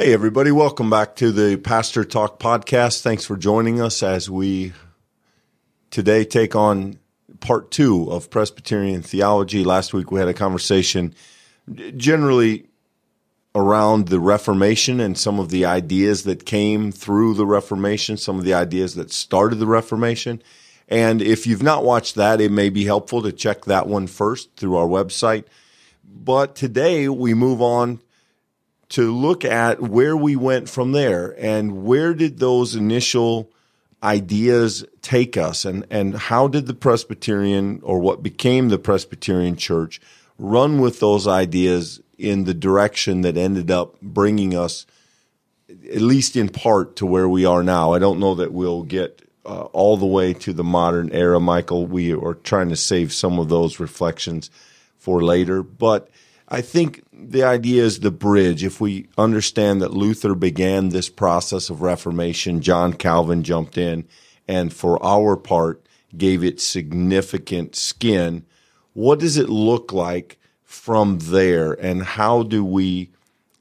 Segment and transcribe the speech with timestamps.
[0.00, 3.02] Hey, everybody, welcome back to the Pastor Talk podcast.
[3.02, 4.72] Thanks for joining us as we
[5.90, 7.00] today take on
[7.40, 9.64] part two of Presbyterian theology.
[9.64, 11.16] Last week we had a conversation
[11.96, 12.68] generally
[13.56, 18.44] around the Reformation and some of the ideas that came through the Reformation, some of
[18.44, 20.40] the ideas that started the Reformation.
[20.86, 24.54] And if you've not watched that, it may be helpful to check that one first
[24.54, 25.46] through our website.
[26.04, 28.00] But today we move on
[28.90, 33.50] to look at where we went from there and where did those initial
[34.02, 40.00] ideas take us and, and how did the Presbyterian or what became the Presbyterian church
[40.38, 44.86] run with those ideas in the direction that ended up bringing us
[45.68, 47.92] at least in part to where we are now.
[47.92, 51.86] I don't know that we'll get uh, all the way to the modern era, Michael.
[51.86, 54.50] We are trying to save some of those reflections
[54.96, 56.10] for later, but
[56.48, 58.64] I think the idea is the bridge.
[58.64, 64.06] If we understand that Luther began this process of Reformation, John Calvin jumped in
[64.46, 65.84] and for our part
[66.16, 68.46] gave it significant skin.
[68.94, 73.10] What does it look like from there and how do we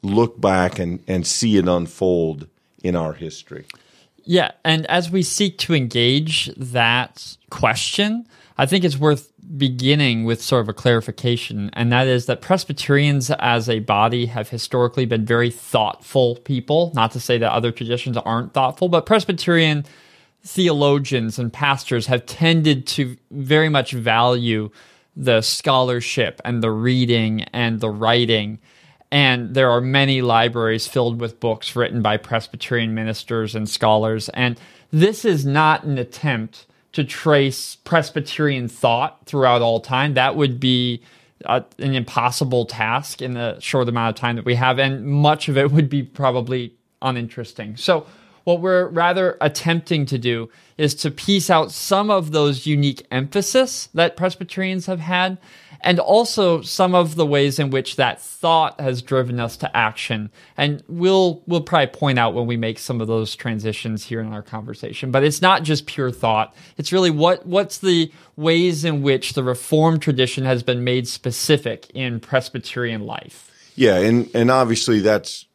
[0.02, 2.47] look back and, and see it unfold
[2.84, 3.66] in our history?
[4.23, 10.42] Yeah, and as we seek to engage that question, I think it's worth beginning with
[10.42, 15.26] sort of a clarification, and that is that Presbyterians as a body have historically been
[15.26, 16.92] very thoughtful people.
[16.95, 19.86] Not to say that other traditions aren't thoughtful, but Presbyterian
[20.44, 24.70] theologians and pastors have tended to very much value
[25.16, 28.59] the scholarship and the reading and the writing.
[29.12, 34.30] And there are many libraries filled with books written by Presbyterian ministers and scholars.
[34.30, 34.59] And
[34.92, 40.14] this is not an attempt to trace Presbyterian thought throughout all time.
[40.16, 41.02] That would be
[41.46, 45.50] uh, an impossible task in the short amount of time that we have, and much
[45.50, 47.78] of it would be probably uninteresting.
[47.78, 48.08] So,
[48.44, 53.90] what we're rather attempting to do is to piece out some of those unique emphasis
[53.94, 55.38] that Presbyterians have had
[55.82, 60.32] and also some of the ways in which that thought has driven us to action.
[60.56, 64.34] And we'll we'll probably point out when we make some of those transitions here in
[64.34, 65.12] our conversation.
[65.12, 66.56] But it's not just pure thought.
[66.78, 71.90] It's really what what's the ways in which the reform tradition has been made specific
[71.94, 73.52] in Presbyterian life.
[73.76, 75.46] Yeah, and and obviously that's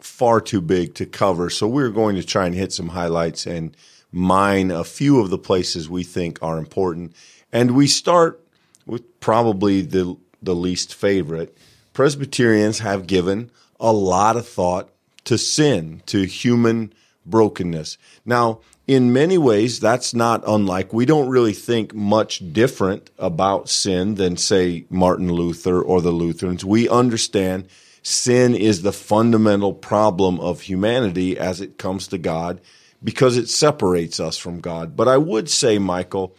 [0.00, 1.48] far too big to cover.
[1.48, 3.74] So we're going to try and hit some highlights and
[4.12, 7.14] mine a few of the places we think are important.
[7.52, 8.43] And we start
[8.86, 11.56] with probably the the least favorite,
[11.92, 13.50] Presbyterians have given
[13.80, 14.90] a lot of thought
[15.24, 16.92] to sin, to human
[17.24, 17.96] brokenness.
[18.24, 20.92] Now, in many ways, that's not unlike.
[20.92, 26.64] We don't really think much different about sin than, say, Martin Luther or the Lutherans.
[26.64, 27.68] We understand
[28.02, 32.60] sin is the fundamental problem of humanity as it comes to God
[33.02, 34.94] because it separates us from God.
[34.94, 36.36] But I would say, Michael,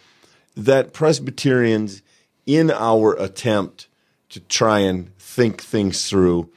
[0.55, 2.03] that Presbyterians
[2.45, 3.87] in our attempt
[4.29, 6.49] to try and think things through,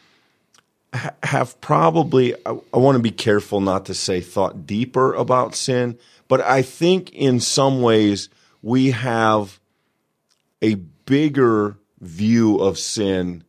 [1.22, 5.98] have probably, I, I want to be careful not to say thought deeper about sin,
[6.28, 8.28] but I think in some ways
[8.62, 9.60] we have
[10.62, 13.44] a bigger view of sin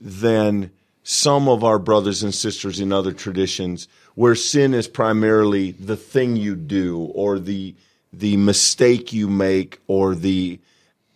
[0.00, 0.70] than
[1.02, 6.36] some of our brothers and sisters in other traditions where sin is primarily the thing
[6.36, 7.74] you do or the
[8.12, 10.58] the mistake you make or the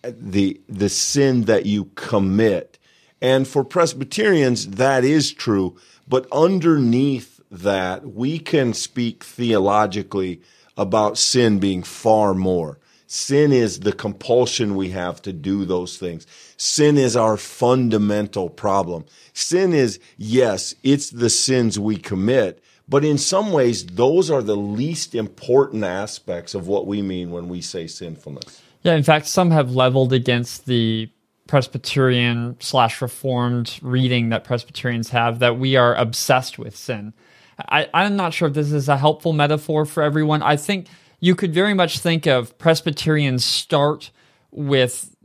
[0.03, 2.79] the the sin that you commit.
[3.21, 5.77] And for Presbyterians, that is true.
[6.07, 10.41] But underneath that, we can speak theologically
[10.77, 12.79] about sin being far more.
[13.11, 16.27] Sin is the compulsion we have to do those things.
[16.59, 19.07] Sin is our fundamental problem.
[19.33, 24.57] Sin is, yes, it's the sins we commit, but in some ways, those are the
[24.57, 28.63] least important aspects of what we mean when we say sinfulness.
[28.83, 31.11] Yeah, in fact, some have leveled against the
[31.47, 37.15] Presbyterian slash Reformed reading that Presbyterians have that we are obsessed with sin.
[37.71, 40.43] I, I'm not sure if this is a helpful metaphor for everyone.
[40.43, 40.87] I think
[41.21, 44.13] you could very much think of Presbyterians start
[44.53, 45.17] with,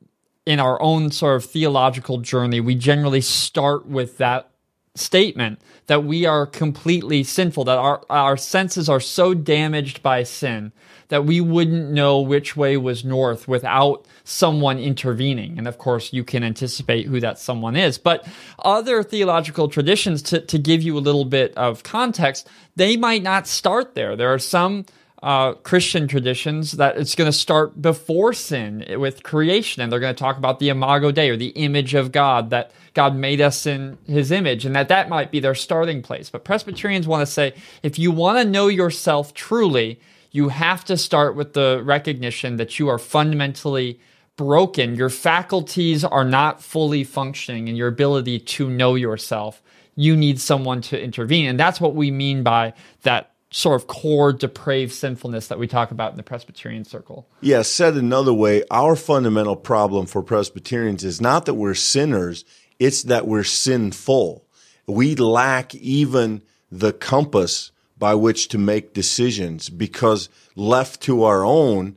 [0.46, 4.50] in our own sort of theological journey, we generally start with that
[4.96, 10.72] statement that we are completely sinful, that our, our senses are so damaged by sin
[11.10, 15.58] that we wouldn't know which way was north without someone intervening.
[15.58, 17.98] And of course, you can anticipate who that someone is.
[17.98, 18.28] But
[18.60, 23.48] other theological traditions, to, to give you a little bit of context, they might not
[23.48, 24.16] start there.
[24.16, 24.86] There are some
[25.24, 30.14] uh, Christian traditions that it's going to start before sin with creation, and they're going
[30.14, 33.66] to talk about the imago Dei or the image of God that God made us
[33.66, 36.30] in His image, and that that might be their starting place.
[36.30, 37.54] But Presbyterians want to say
[37.84, 39.98] if you want to know yourself truly,
[40.32, 44.02] you have to start with the recognition that you are fundamentally
[44.36, 44.96] broken.
[44.96, 49.62] Your faculties are not fully functioning, and your ability to know yourself.
[49.96, 52.74] You need someone to intervene, and that's what we mean by
[53.04, 57.28] that sort of core depraved sinfulness that we talk about in the Presbyterian circle.
[57.40, 62.46] Yeah, said another way, our fundamental problem for Presbyterians is not that we're sinners,
[62.80, 64.44] it's that we're sinful.
[64.88, 66.42] We lack even
[66.72, 71.96] the compass by which to make decisions because left to our own,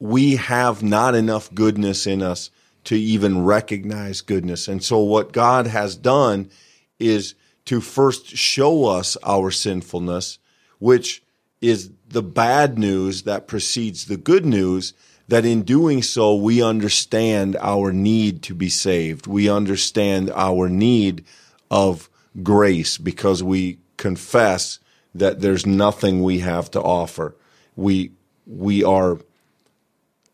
[0.00, 2.50] we have not enough goodness in us
[2.82, 4.66] to even recognize goodness.
[4.66, 6.50] And so what God has done
[6.98, 7.36] is
[7.66, 10.40] to first show us our sinfulness
[10.80, 11.22] which
[11.60, 14.92] is the bad news that precedes the good news
[15.28, 19.28] that in doing so, we understand our need to be saved.
[19.28, 21.24] We understand our need
[21.70, 22.10] of
[22.42, 24.80] grace because we confess
[25.14, 27.36] that there's nothing we have to offer.
[27.76, 28.10] We,
[28.44, 29.18] we are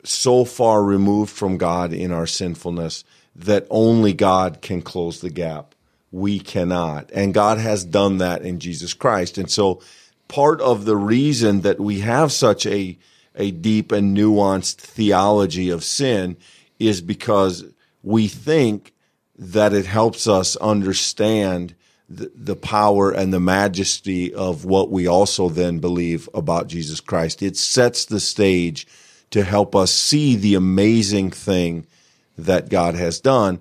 [0.03, 3.05] so far removed from God in our sinfulness
[3.35, 5.75] that only God can close the gap.
[6.11, 7.11] We cannot.
[7.13, 9.37] And God has done that in Jesus Christ.
[9.37, 9.83] And so
[10.29, 12.99] part of the reason that we have such a
[13.39, 16.37] a deep and nuanced theology of sin
[16.79, 17.65] is because
[18.03, 18.95] we think
[19.39, 21.75] that it helps us understand
[22.09, 27.43] the, the power and the majesty of what we also then believe about Jesus Christ.
[27.43, 28.87] It sets the stage
[29.31, 31.87] to help us see the amazing thing
[32.39, 33.59] that God has done,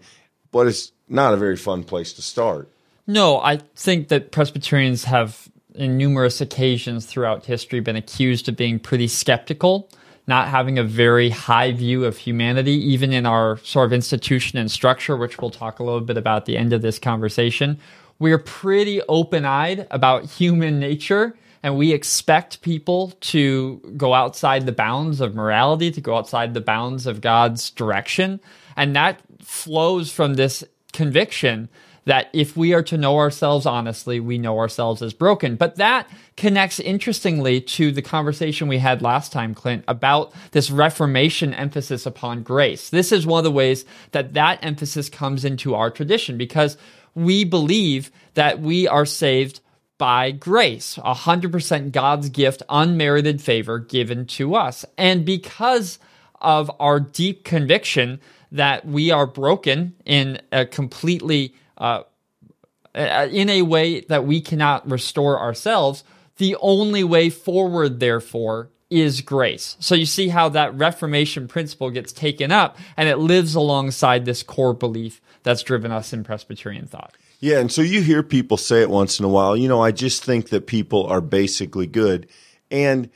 [0.51, 2.69] but it's not a very fun place to start.
[3.07, 8.80] No, I think that Presbyterians have in numerous occasions throughout history been accused of being
[8.80, 9.89] pretty skeptical,
[10.27, 14.72] not having a very high view of humanity, even in our sort of institution and
[14.72, 17.77] structure, which we'll talk a little bit about at the end of this conversation.
[18.18, 24.72] We're pretty open eyed about human nature, and we expect people to go outside the
[24.72, 28.39] bounds of morality, to go outside the bounds of God's direction.
[28.75, 30.63] And that flows from this
[30.94, 31.69] conviction
[32.06, 35.56] that if we are to know ourselves honestly, we know ourselves as broken.
[35.56, 36.07] But that
[36.38, 42.44] connects interestingly to the conversation we had last time, Clint, about this Reformation emphasis upon
[42.44, 42.90] grace.
[42.90, 46.78] This is one of the ways that that emphasis comes into our tradition because
[47.16, 49.62] we believe that we are saved
[49.98, 54.86] by grace, 100% God's gift, unmerited favor given to us.
[54.98, 56.00] And because
[56.42, 58.19] of our deep conviction
[58.51, 62.04] that we are broken in a completely uh,
[62.94, 66.04] in a way that we cannot restore ourselves.
[66.38, 69.75] The only way forward, therefore, is grace.
[69.80, 74.44] So you see how that Reformation principle gets taken up and it lives alongside this
[74.44, 77.16] core belief that's driven us in Presbyterian thought.
[77.39, 79.92] Yeah, and so you hear people say it once in a while, you know, I
[79.92, 82.27] just think that people are basically good.
[82.72, 83.10] And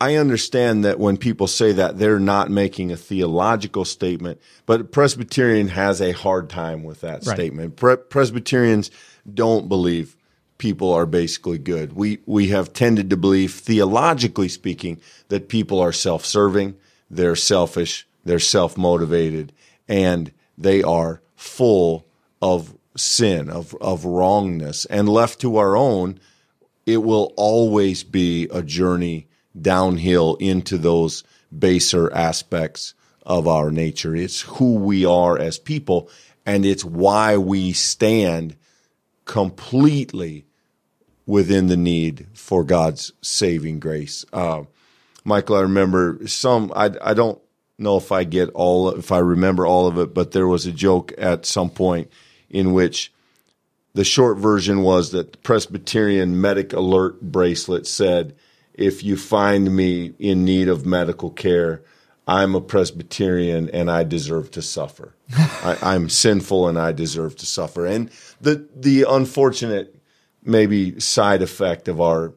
[0.00, 5.68] I understand that when people say that, they're not making a theological statement, but Presbyterian
[5.68, 7.36] has a hard time with that right.
[7.36, 7.76] statement.
[7.76, 8.90] Pre- Presbyterians
[9.32, 10.16] don't believe
[10.56, 11.92] people are basically good.
[11.92, 16.76] We, we have tended to believe, theologically speaking, that people are self serving,
[17.10, 19.52] they're selfish, they're self motivated,
[19.86, 22.06] and they are full
[22.40, 24.86] of sin, of, of wrongness.
[24.86, 26.18] And left to our own,
[26.86, 29.26] it will always be a journey
[29.58, 31.24] downhill into those
[31.56, 34.14] baser aspects of our nature.
[34.14, 36.08] It's who we are as people,
[36.46, 38.56] and it's why we stand
[39.24, 40.46] completely
[41.26, 44.24] within the need for God's saving grace.
[44.32, 44.64] Uh,
[45.24, 47.40] Michael, I remember some, I, I don't
[47.78, 50.72] know if I get all, if I remember all of it, but there was a
[50.72, 52.10] joke at some point
[52.48, 53.12] in which
[53.94, 58.34] the short version was that the Presbyterian Medic Alert bracelet said,
[58.80, 61.82] if you find me in need of medical care,
[62.26, 65.14] I'm a Presbyterian and I deserve to suffer.
[65.36, 67.86] I, am sinful and I deserve to suffer.
[67.86, 68.10] And
[68.40, 69.94] the the unfortunate
[70.42, 72.32] maybe side effect of our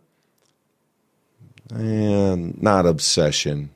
[1.73, 3.69] eh, not obsession,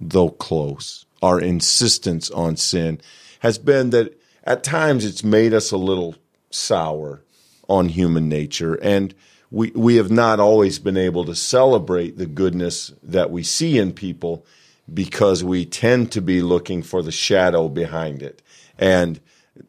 [0.00, 3.00] though close, our insistence on sin
[3.40, 6.14] has been that at times it's made us a little
[6.50, 7.24] sour
[7.68, 9.14] on human nature and
[9.52, 13.92] we, we have not always been able to celebrate the goodness that we see in
[13.92, 14.46] people
[14.92, 18.40] because we tend to be looking for the shadow behind it.
[18.78, 19.20] And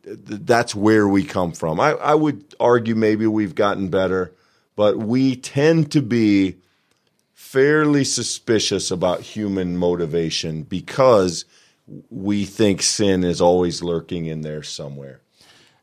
[0.06, 1.82] that's where we come from.
[1.82, 4.34] I, I would argue maybe we've gotten better,
[4.78, 6.56] but we tend to be
[7.34, 11.44] fairly suspicious about human motivation because
[12.10, 15.20] we think sin is always lurking in there somewhere.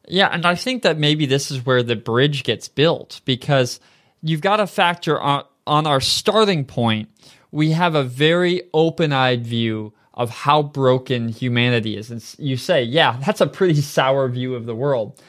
[0.09, 3.81] Yeah, and I think that maybe this is where the bridge gets built because
[4.23, 7.09] you've got to factor on, on our starting point.
[7.53, 12.11] We have a very open eyed view of how broken humanity is.
[12.11, 15.21] And you say, yeah, that's a pretty sour view of the world.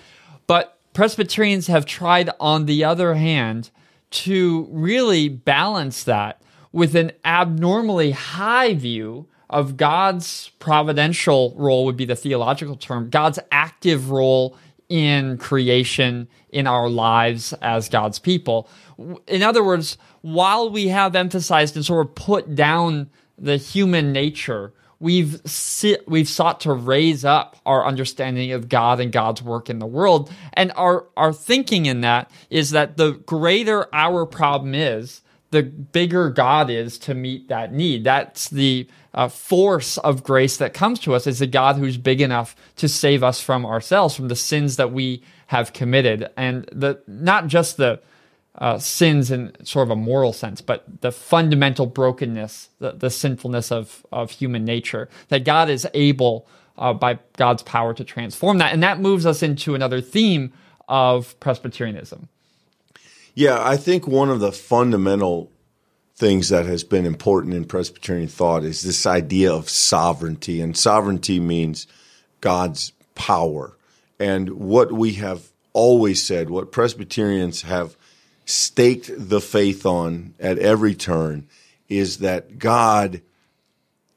[0.47, 3.69] But Presbyterians have tried, on the other hand,
[4.11, 6.41] to really balance that
[6.73, 13.37] with an abnormally high view of God's providential role, would be the theological term, God's
[13.51, 14.57] active role
[14.89, 18.67] in creation, in our lives as God's people.
[19.27, 24.73] In other words, while we have emphasized and sort of put down the human nature,
[24.99, 29.79] we've sit, we've sought to raise up our understanding of God and God's work in
[29.79, 30.31] the world.
[30.53, 36.29] And our, our thinking in that is that the greater our problem is, the bigger
[36.29, 38.05] God is to meet that need.
[38.05, 42.21] That's the uh, force of grace that comes to us is a God who's big
[42.21, 47.01] enough to save us from ourselves, from the sins that we have committed, and the
[47.07, 47.99] not just the
[48.55, 53.71] uh, sins in sort of a moral sense, but the fundamental brokenness, the, the sinfulness
[53.71, 55.09] of of human nature.
[55.27, 59.43] That God is able, uh, by God's power, to transform that, and that moves us
[59.43, 60.53] into another theme
[60.87, 62.29] of Presbyterianism.
[63.33, 65.49] Yeah, I think one of the fundamental
[66.21, 70.61] things that has been important in Presbyterian thought is this idea of sovereignty.
[70.61, 71.87] And sovereignty means
[72.41, 73.75] God's power.
[74.19, 77.97] And what we have always said, what Presbyterians have
[78.45, 81.47] staked the faith on at every turn,
[81.89, 83.23] is that God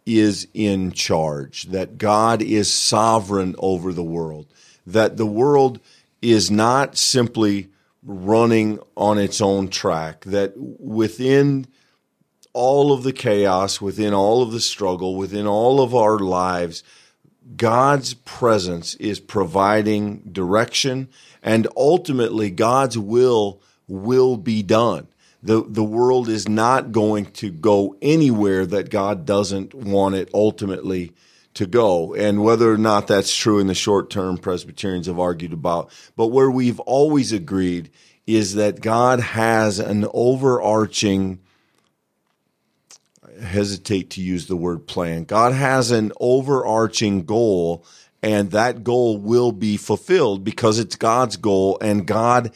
[0.04, 4.46] is in charge, that God is sovereign over the world,
[4.87, 5.80] that the world
[6.20, 7.70] is not simply
[8.02, 11.66] running on its own track, that within
[12.54, 16.82] all of the chaos, within all of the struggle, within all of our lives,
[17.56, 21.08] God's presence is providing direction
[21.42, 25.08] and ultimately God's will will be done.
[25.42, 31.12] The, the world is not going to go anywhere that God doesn't want it ultimately
[31.52, 32.14] to go.
[32.14, 35.90] And whether or not that's true in the short term, Presbyterians have argued about.
[36.16, 37.90] But where we've always agreed
[38.26, 41.40] is that God has an overarching
[43.40, 45.24] hesitate to use the word plan.
[45.24, 47.84] God has an overarching goal,
[48.22, 52.52] and that goal will be fulfilled because it's God's goal, and God,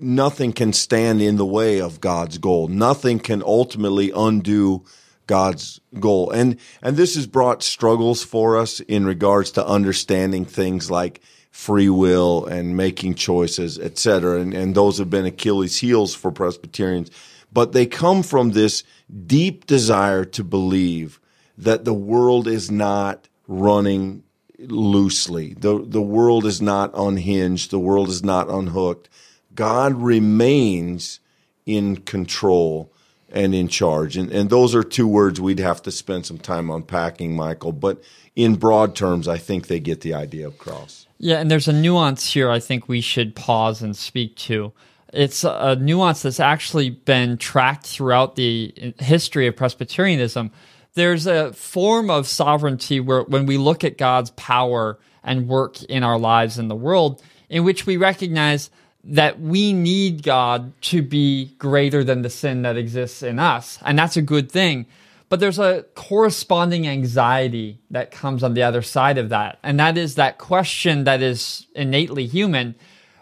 [0.00, 2.68] nothing can stand in the way of God's goal.
[2.68, 4.84] Nothing can ultimately undo
[5.26, 6.30] God's goal.
[6.30, 11.20] And, and this has brought struggles for us in regards to understanding things like
[11.50, 14.40] free will and making choices, etc.
[14.40, 17.10] And, and those have been Achilles heels for Presbyterians
[17.54, 18.82] but they come from this
[19.26, 21.20] deep desire to believe
[21.56, 24.24] that the world is not running
[24.58, 25.54] loosely.
[25.54, 27.70] The, the world is not unhinged.
[27.70, 29.08] The world is not unhooked.
[29.54, 31.20] God remains
[31.64, 32.92] in control
[33.30, 34.16] and in charge.
[34.16, 37.72] And, and those are two words we'd have to spend some time unpacking, Michael.
[37.72, 38.02] But
[38.34, 41.06] in broad terms, I think they get the idea across.
[41.18, 44.72] Yeah, and there's a nuance here I think we should pause and speak to
[45.14, 50.50] it's a nuance that's actually been tracked throughout the history of Presbyterianism.
[50.94, 56.02] There's a form of sovereignty where when we look at God's power and work in
[56.02, 58.70] our lives in the world, in which we recognize
[59.04, 63.78] that we need God to be greater than the sin that exists in us.
[63.84, 64.86] And that's a good thing.
[65.28, 69.58] But there's a corresponding anxiety that comes on the other side of that.
[69.62, 72.74] And that is that question that is innately human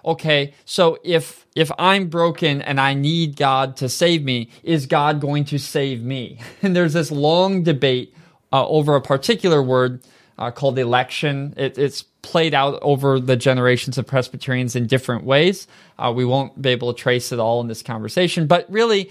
[0.04, 5.21] okay, so if if I'm broken and I need God to save me, is God
[5.21, 6.38] going to save me?
[6.62, 8.14] And there's this long debate
[8.52, 10.00] uh, over a particular word
[10.38, 11.54] uh, called election.
[11.56, 15.66] It, it's played out over the generations of Presbyterians in different ways.
[15.99, 19.11] Uh, we won't be able to trace it all in this conversation, but really.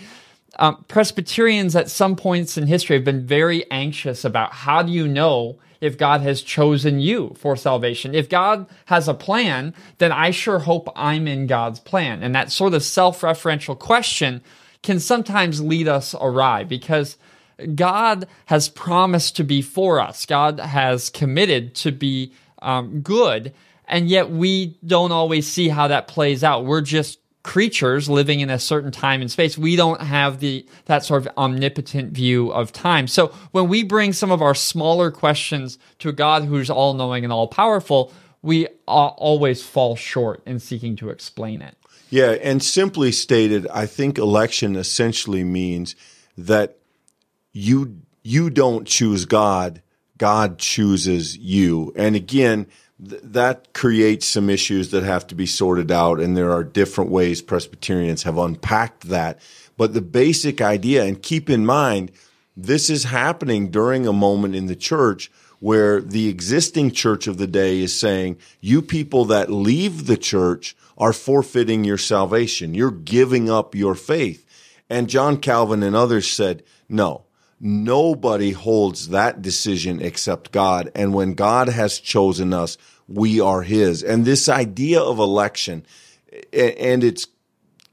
[0.60, 5.08] Um, Presbyterians at some points in history have been very anxious about how do you
[5.08, 8.14] know if God has chosen you for salvation.
[8.16, 12.24] If God has a plan, then I sure hope I'm in God's plan.
[12.24, 14.42] And that sort of self referential question
[14.84, 17.18] can sometimes lead us awry because
[17.76, 23.54] God has promised to be for us, God has committed to be um, good.
[23.88, 26.66] And yet we don't always see how that plays out.
[26.66, 29.58] We're just creatures living in a certain time and space.
[29.58, 33.08] We don't have the that sort of omnipotent view of time.
[33.08, 37.24] So when we bring some of our smaller questions to a god who's all knowing
[37.24, 41.76] and all powerful we always fall short in seeking to explain it.
[42.10, 45.96] Yeah and simply stated i think election essentially means
[46.38, 46.78] that
[47.54, 49.82] you you don't choose God,
[50.18, 51.92] God chooses you.
[51.96, 52.68] And again,
[53.08, 57.10] th- that creates some issues that have to be sorted out and there are different
[57.10, 59.40] ways Presbyterians have unpacked that.
[59.78, 62.12] But the basic idea and keep in mind
[62.56, 67.48] this is happening during a moment in the church where the existing church of the
[67.48, 72.74] day is saying, you people that leave the church are forfeiting your salvation.
[72.74, 74.46] You're giving up your faith.
[74.90, 77.24] And John Calvin and others said, no,
[77.62, 80.92] nobody holds that decision except God.
[80.96, 82.78] And when God has chosen us,
[83.08, 84.04] we are his.
[84.04, 85.86] And this idea of election
[86.52, 87.28] and its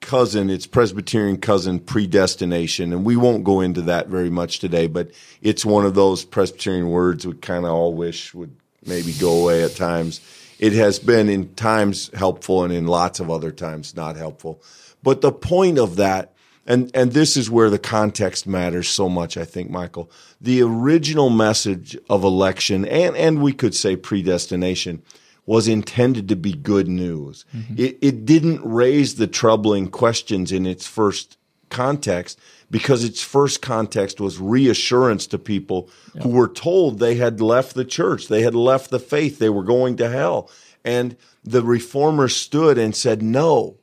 [0.01, 2.93] cousin, its Presbyterian cousin, predestination.
[2.93, 5.11] And we won't go into that very much today, but
[5.43, 8.57] it's one of those Presbyterian words we kind of all wish would
[8.87, 10.21] maybe go away at times.
[10.59, 14.63] It has been in times helpful and in lots of other times not helpful.
[15.03, 16.33] But the point of that
[16.69, 20.11] and and this is where the context matters so much i think michael.
[20.41, 25.03] The original message of election and and we could say predestination
[25.47, 27.47] was intended to be good news.
[27.57, 27.75] Mm-hmm.
[27.79, 31.39] it, it didn't raise the troubling questions in its first
[31.71, 32.39] context
[32.71, 35.89] because its first context was reassurance to people
[36.23, 39.65] who were told they had left the church they had left the faith they were
[39.65, 40.51] going to hell.
[40.85, 43.78] And the reformers stood and said no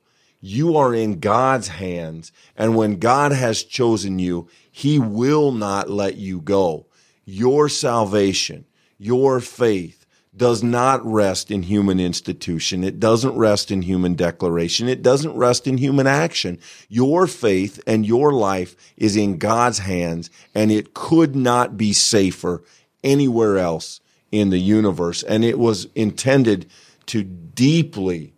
[0.45, 2.31] you are in God's hands.
[2.55, 6.85] And when God has chosen you, he will not let you go.
[7.25, 8.65] Your salvation,
[8.99, 10.05] your faith
[10.37, 12.83] does not rest in human institution.
[12.83, 14.87] It doesn't rest in human declaration.
[14.87, 16.59] It doesn't rest in human action.
[16.89, 22.61] Your faith and your life is in God's hands and it could not be safer
[23.03, 23.99] anywhere else
[24.31, 25.23] in the universe.
[25.23, 26.69] And it was intended
[27.07, 28.33] to deeply,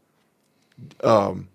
[1.04, 1.50] um,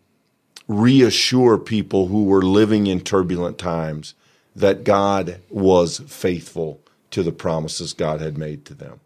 [0.73, 4.15] reassure people who were living in turbulent times
[4.55, 9.01] that God was faithful to the promises God had made to them.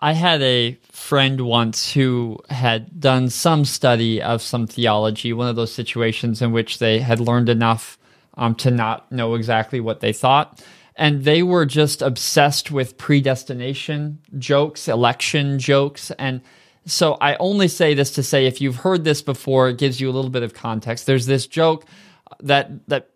[0.00, 5.56] I had a friend once who had done some study of some theology, one of
[5.56, 7.98] those situations in which they had learned enough
[8.34, 10.62] um, to not know exactly what they thought.
[10.94, 16.42] And they were just obsessed with predestination jokes, election jokes, and
[16.86, 20.08] so I only say this to say if you've heard this before, it gives you
[20.08, 21.06] a little bit of context.
[21.06, 21.84] There's this joke
[22.40, 23.10] that that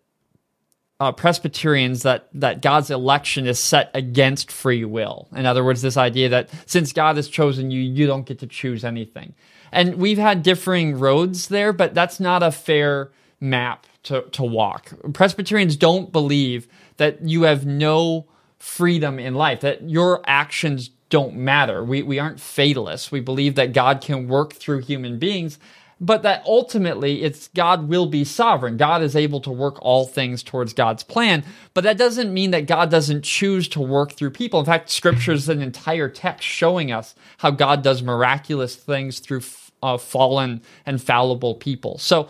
[0.99, 5.27] uh, Presbyterians that that God's election is set against free will.
[5.35, 8.47] In other words, this idea that since God has chosen you, you don't get to
[8.47, 9.33] choose anything.
[9.71, 14.93] And we've had differing roads there, but that's not a fair map to, to walk.
[15.13, 18.27] Presbyterians don't believe that you have no
[18.59, 21.83] freedom in life, that your actions don't matter.
[21.83, 23.11] We, we aren't fatalists.
[23.11, 25.59] We believe that God can work through human beings,
[26.01, 28.77] but that ultimately it's God will be sovereign.
[28.77, 31.43] God is able to work all things towards God's plan,
[31.75, 34.59] but that doesn't mean that God doesn't choose to work through people.
[34.59, 39.41] In fact, scripture is an entire text showing us how God does miraculous things through
[39.83, 41.99] uh, fallen and fallible people.
[41.99, 42.27] So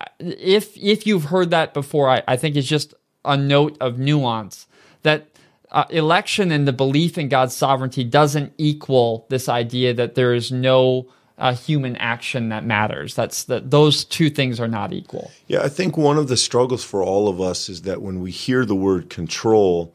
[0.00, 2.94] uh, if if you've heard that before, I, I think it's just
[3.26, 4.66] a note of nuance
[5.02, 5.31] that
[5.72, 10.52] uh, election and the belief in God's sovereignty doesn't equal this idea that there is
[10.52, 11.08] no
[11.38, 13.14] uh, human action that matters.
[13.14, 15.30] That's that those two things are not equal.
[15.48, 18.30] Yeah, I think one of the struggles for all of us is that when we
[18.30, 19.94] hear the word control,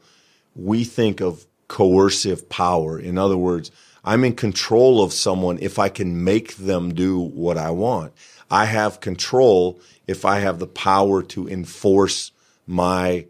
[0.54, 2.98] we think of coercive power.
[2.98, 3.70] In other words,
[4.04, 8.12] I'm in control of someone if I can make them do what I want.
[8.50, 12.32] I have control if I have the power to enforce
[12.66, 13.26] my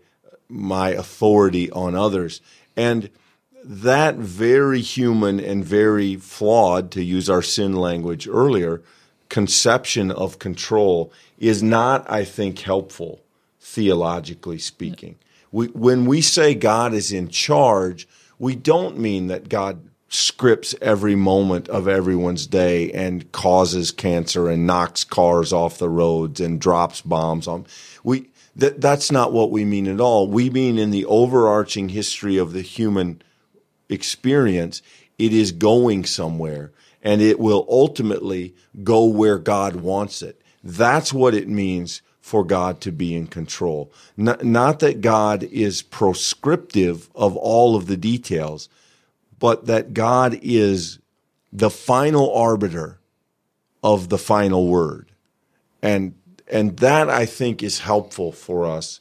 [0.48, 2.40] my authority on others.
[2.76, 3.10] And
[3.64, 8.82] that very human and very flawed, to use our sin language earlier,
[9.28, 13.20] conception of control is not, I think, helpful
[13.60, 15.16] theologically speaking.
[15.52, 18.08] We, when we say God is in charge,
[18.38, 24.66] we don't mean that God scripts every moment of everyone's day and causes cancer and
[24.66, 27.66] knocks cars off the roads and drops bombs on.
[28.02, 30.28] We that that's not what we mean at all.
[30.28, 33.22] We mean in the overarching history of the human
[33.88, 34.82] experience,
[35.18, 40.42] it is going somewhere and it will ultimately go where God wants it.
[40.62, 43.92] That's what it means for God to be in control.
[44.16, 48.68] Not, not that God is proscriptive of all of the details,
[49.38, 50.98] but that God is
[51.52, 52.98] the final arbiter
[53.82, 55.10] of the final word.
[55.80, 56.14] And
[56.50, 59.00] and that I think is helpful for us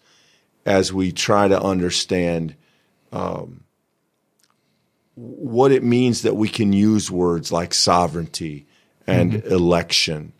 [0.65, 2.55] as we try to understand
[3.11, 3.63] um,
[5.15, 8.65] what it means that we can use words like sovereignty
[9.05, 9.53] and mm-hmm.
[9.53, 10.33] election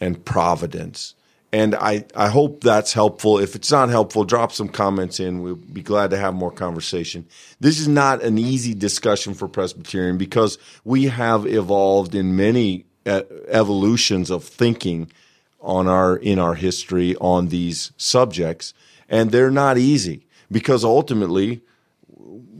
[0.00, 1.14] and providence
[1.52, 3.38] and I, I hope that's helpful.
[3.38, 5.40] If it's not helpful, drop some comments in.
[5.42, 7.26] We'll be glad to have more conversation.
[7.58, 14.30] This is not an easy discussion for Presbyterian because we have evolved in many evolutions
[14.30, 15.10] of thinking
[15.60, 18.74] on our in our history on these subjects,
[19.08, 21.60] and they're not easy because ultimately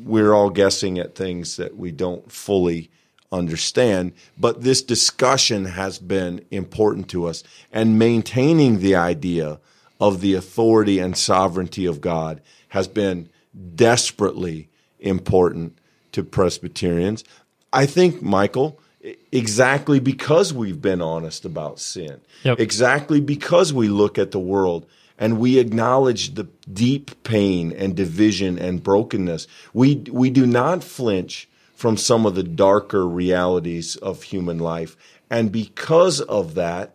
[0.09, 2.91] we're all guessing at things that we don't fully
[3.31, 4.13] understand.
[4.39, 9.61] But this discussion has been important to us and maintaining the idea
[10.01, 13.29] of the authority and sovereignty of God has been
[13.75, 14.69] desperately
[15.01, 15.77] important
[16.13, 17.25] to Presbyterians.
[17.73, 22.59] I think, Michael, exactly because we've been honest about sin, yep.
[22.59, 24.87] exactly because we look at the world
[25.19, 31.49] and we acknowledge the deep pain and division and brokenness, we, we do not flinch
[31.75, 34.97] from some of the darker realities of human life.
[35.31, 36.95] And because of that,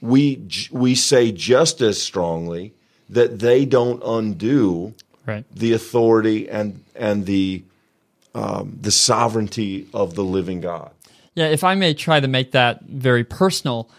[0.00, 2.74] we, we say just as strongly
[3.10, 4.94] that they don't undo
[5.26, 5.44] right.
[5.54, 7.62] the authority and, and the,
[8.34, 10.92] um, the sovereignty of the living God.
[11.38, 13.90] Yeah, if I may try to make that very personal,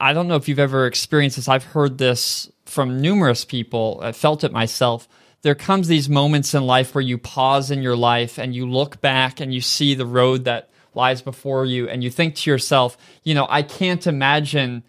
[0.00, 1.48] I don't know if you've ever experienced this.
[1.48, 4.00] I've heard this from numerous people.
[4.02, 5.08] I felt it myself
[5.42, 9.00] there comes these moments in life where you pause in your life and you look
[9.00, 12.96] back and you see the road that lies before you and you think to yourself,
[13.22, 14.82] you know, I can't imagine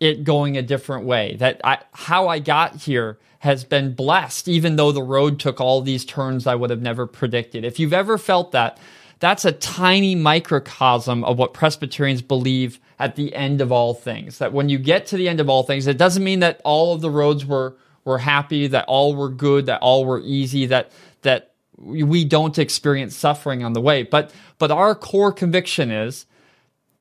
[0.00, 1.36] it going a different way.
[1.36, 5.82] That I, how I got here has been blessed, even though the road took all
[5.82, 7.64] these turns I would have never predicted.
[7.64, 8.78] If you've ever felt that,
[9.22, 14.38] that's a tiny microcosm of what Presbyterians believe at the end of all things.
[14.38, 16.92] That when you get to the end of all things, it doesn't mean that all
[16.92, 20.90] of the roads were were happy, that all were good, that all were easy, that
[21.22, 24.02] that we don't experience suffering on the way.
[24.02, 26.26] But but our core conviction is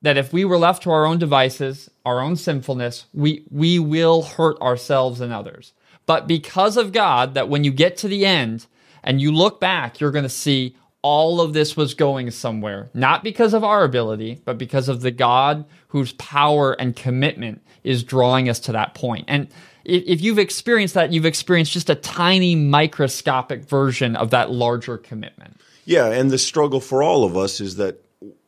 [0.04, 4.22] that if we were left to our own devices, our own sinfulness, we we will
[4.22, 5.74] hurt ourselves and others.
[6.06, 8.68] But because of God, that when you get to the end
[9.04, 13.24] and you look back, you're going to see all of this was going somewhere, not
[13.24, 18.50] because of our ability, but because of the God whose power and commitment is drawing
[18.50, 19.26] us to that point.
[19.28, 19.48] And
[19.84, 25.60] if you've experienced that, you've experienced just a tiny microscopic version of that larger commitment.
[25.86, 28.00] Yeah, and the struggle for all of us is that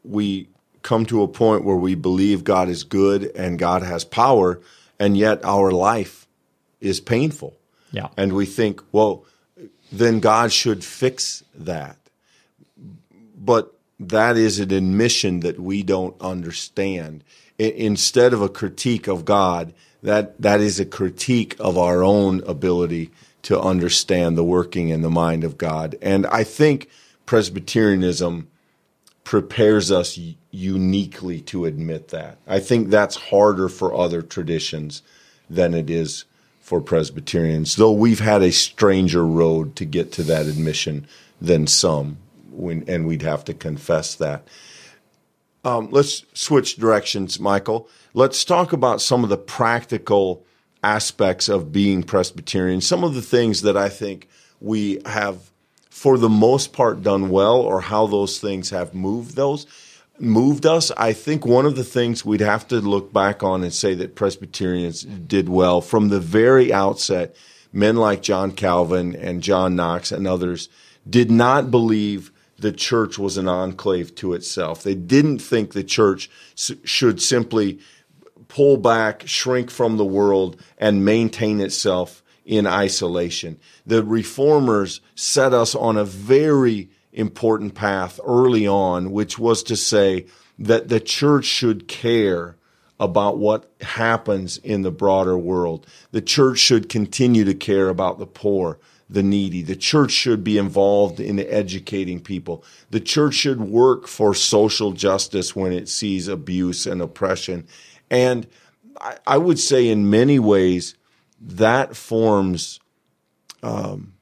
[0.04, 0.48] we
[0.84, 4.62] come to a point where we believe God is good and God has power,
[5.00, 6.28] and yet our life
[6.80, 7.58] is painful.
[7.92, 8.10] Yeah.
[8.16, 9.26] And we think, well,
[9.92, 11.98] then God should fix that.
[13.44, 17.24] But that is an admission that we don't understand.
[17.60, 23.12] instead of a critique of God, that that is a critique of our own ability
[23.44, 25.96] to understand the working and the mind of God.
[26.02, 26.90] And I think
[27.26, 28.48] Presbyterianism
[29.24, 30.20] prepares us
[30.52, 32.38] uniquely to admit that.
[32.48, 35.02] I think that's harder for other traditions
[35.50, 36.26] than it is
[36.60, 41.08] for Presbyterians, though we've had a stranger road to get to that admission
[41.42, 42.18] than some,
[42.54, 44.48] when, and we'd have to confess that.
[45.66, 47.90] Um, let's switch directions, Michael.
[48.14, 50.46] Let's talk about some of the practical
[50.84, 52.82] aspects of being Presbyterian.
[52.82, 54.28] Some of the things that I think
[54.60, 55.52] we have,
[55.90, 59.66] for the most part, done well, or how those things have moved those
[60.20, 60.92] moved us.
[60.92, 64.16] I think one of the things we'd have to look back on and say that
[64.16, 67.36] Presbyterians did well from the very outset.
[67.72, 70.70] Men like John Calvin and John Knox and others
[71.10, 72.32] did not believe
[72.64, 74.82] the church was an enclave to itself.
[74.84, 77.80] They didn't think the church should simply
[78.48, 83.60] pull back, shrink from the world, and maintain itself in isolation.
[83.86, 90.26] The reformers set us on a very important path early on, which was to say
[90.58, 92.56] that the church should care
[92.98, 95.86] about what happens in the broader world.
[96.12, 99.62] The church should continue to care about the poor the needy.
[99.62, 102.64] The church should be involved in educating people.
[102.90, 107.68] The church should work for social justice when it sees abuse and oppression.
[108.10, 108.48] And
[109.00, 110.96] I, I would say, in many ways,
[111.42, 112.80] that forms
[113.62, 114.14] um,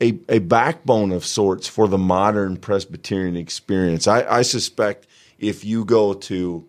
[0.00, 4.08] a, a backbone of sorts for the modern Presbyterian experience.
[4.08, 5.06] I, I suspect
[5.38, 6.68] if you go to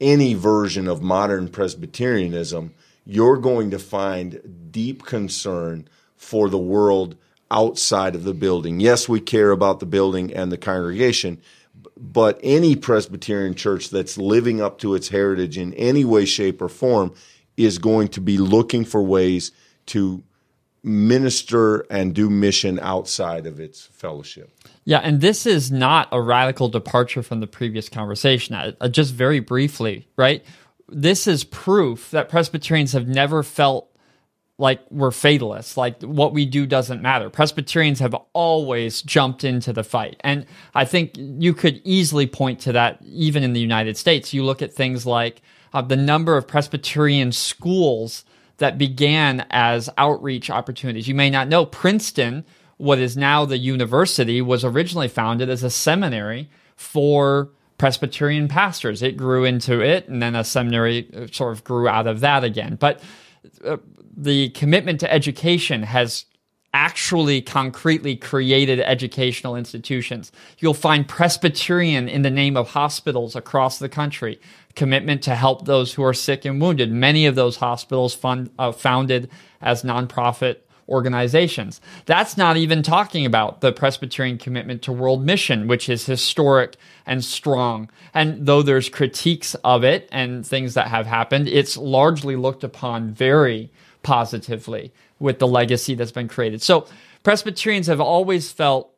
[0.00, 7.16] any version of modern Presbyterianism, you're going to find deep concern for the world
[7.50, 8.80] outside of the building.
[8.80, 11.40] Yes, we care about the building and the congregation,
[11.96, 16.68] but any Presbyterian church that's living up to its heritage in any way, shape, or
[16.68, 17.12] form
[17.56, 19.52] is going to be looking for ways
[19.86, 20.22] to
[20.84, 24.50] minister and do mission outside of its fellowship.
[24.84, 28.54] Yeah, and this is not a radical departure from the previous conversation.
[28.54, 30.44] Uh, just very briefly, right?
[30.92, 33.88] This is proof that Presbyterians have never felt
[34.58, 37.28] like we're fatalists, like what we do doesn't matter.
[37.30, 40.20] Presbyterians have always jumped into the fight.
[40.20, 44.32] And I think you could easily point to that even in the United States.
[44.32, 48.24] You look at things like uh, the number of Presbyterian schools
[48.58, 51.08] that began as outreach opportunities.
[51.08, 52.44] You may not know Princeton,
[52.76, 57.50] what is now the university, was originally founded as a seminary for
[57.82, 59.02] Presbyterian pastors.
[59.02, 62.44] It grew into it, and then a seminary uh, sort of grew out of that
[62.44, 62.76] again.
[62.76, 63.02] But
[63.64, 63.78] uh,
[64.16, 66.26] the commitment to education has
[66.72, 70.30] actually concretely created educational institutions.
[70.60, 74.40] You'll find Presbyterian in the name of hospitals across the country,
[74.76, 76.92] commitment to help those who are sick and wounded.
[76.92, 79.28] Many of those hospitals fund, uh, founded
[79.60, 81.80] as nonprofit organizations.
[82.06, 87.24] That's not even talking about the Presbyterian commitment to world mission, which is historic and
[87.24, 87.90] strong.
[88.14, 93.10] And though there's critiques of it and things that have happened, it's largely looked upon
[93.10, 93.70] very
[94.02, 96.62] positively with the legacy that's been created.
[96.62, 96.86] So
[97.22, 98.92] Presbyterians have always felt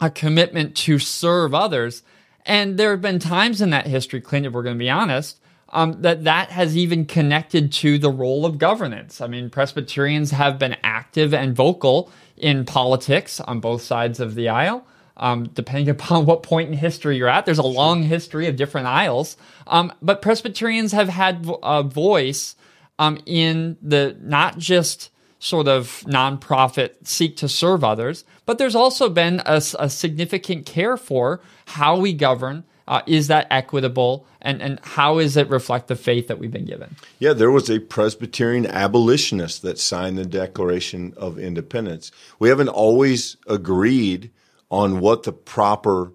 [0.00, 2.02] a commitment to serve others.
[2.46, 5.40] And there have been times in that history, Clint, if we're going to be honest,
[5.70, 9.20] um, that that has even connected to the role of governance.
[9.20, 14.48] I mean, Presbyterians have been active and vocal in politics on both sides of the
[14.48, 14.86] aisle.
[15.16, 18.86] Um, depending upon what point in history you're at, there's a long history of different
[18.86, 19.36] aisles.
[19.66, 22.54] Um, but Presbyterians have had a voice
[22.98, 29.08] um, in the not just sort of nonprofit seek to serve others, but there's also
[29.08, 32.64] been a, a significant care for how we govern.
[32.88, 36.64] Uh, is that equitable and, and how is it reflect the faith that we've been
[36.64, 36.96] given?
[37.18, 42.10] Yeah, there was a Presbyterian abolitionist that signed the Declaration of Independence.
[42.38, 44.30] We haven't always agreed
[44.70, 46.12] on what the proper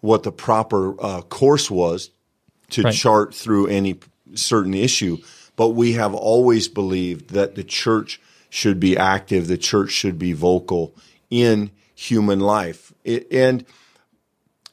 [0.00, 2.10] what the proper uh, course was
[2.70, 2.92] to right.
[2.92, 3.98] chart through any
[4.34, 5.16] certain issue,
[5.56, 10.32] but we have always believed that the church should be active, the church should be
[10.32, 10.94] vocal
[11.30, 12.92] in human life.
[13.02, 13.64] It, and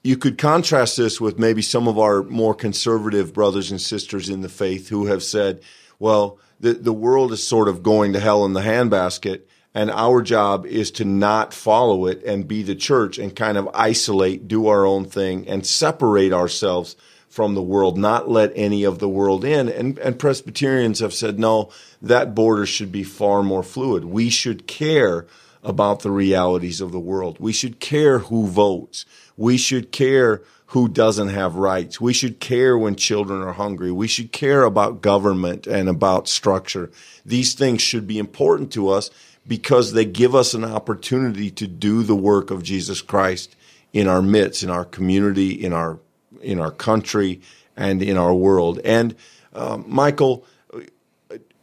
[0.04, 4.42] you could contrast this with maybe some of our more conservative brothers and sisters in
[4.42, 5.62] the faith who have said,
[6.00, 9.42] well, the, the world is sort of going to hell in the handbasket,
[9.74, 13.70] and our job is to not follow it and be the church and kind of
[13.74, 16.96] isolate, do our own thing, and separate ourselves
[17.30, 19.70] from the world, not let any of the world in.
[19.70, 24.04] And, and Presbyterians have said, no, that border should be far more fluid.
[24.04, 25.28] We should care
[25.64, 27.38] about the realities of the world.
[27.40, 29.06] We should care who votes.
[29.42, 32.00] We should care who doesn't have rights.
[32.00, 33.92] We should care when children are hungry.
[33.92, 36.92] We should care about government and about structure.
[37.26, 39.10] These things should be important to us
[39.48, 43.56] because they give us an opportunity to do the work of Jesus Christ
[43.92, 46.00] in our midst, in our community, in our
[46.42, 47.42] in our country
[47.76, 48.80] and in our world.
[48.86, 49.16] And
[49.54, 50.46] um, Michael,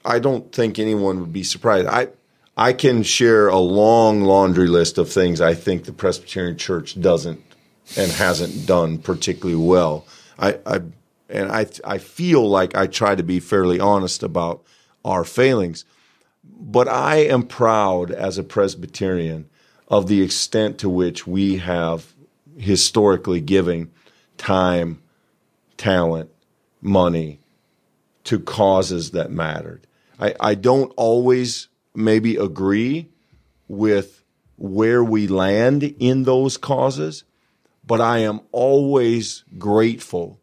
[0.05, 1.87] I don't think anyone would be surprised.
[1.87, 2.09] I
[2.57, 7.48] I can share a long laundry list of things I think the Presbyterian Church doesn't
[7.97, 10.07] and hasn't done particularly well.
[10.39, 10.81] I, I
[11.29, 14.63] and I I feel like I try to be fairly honest about
[15.05, 15.85] our failings,
[16.45, 19.49] but I am proud as a Presbyterian
[19.89, 22.15] of the extent to which we have
[22.57, 23.91] historically giving
[24.37, 25.01] time,
[25.77, 26.31] talent,
[26.81, 27.41] money
[28.25, 29.87] to causes that mattered.
[30.21, 33.09] I, I don't always maybe agree
[33.69, 34.23] with
[34.57, 37.25] where we land in those causes,
[37.89, 40.39] but I am always grateful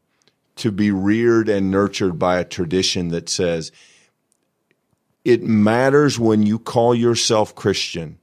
[0.55, 3.71] to be reared and nurtured by a tradition that says
[5.23, 8.17] it matters when you call yourself Christian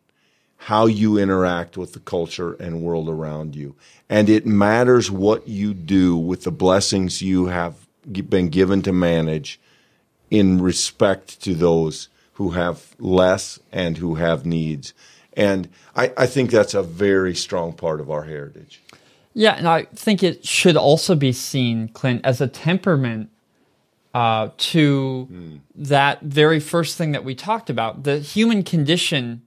[0.56, 3.76] how you interact with the culture and world around you.
[4.08, 7.76] And it matters what you do with the blessings you have
[8.28, 9.60] been given to manage
[10.30, 14.94] in respect to those who have less and who have needs.
[15.36, 18.82] And I, I think that's a very strong part of our heritage.
[19.34, 23.30] Yeah, and I think it should also be seen, Clint, as a temperament
[24.14, 25.60] uh, to mm.
[25.74, 28.04] that very first thing that we talked about.
[28.04, 29.42] The human condition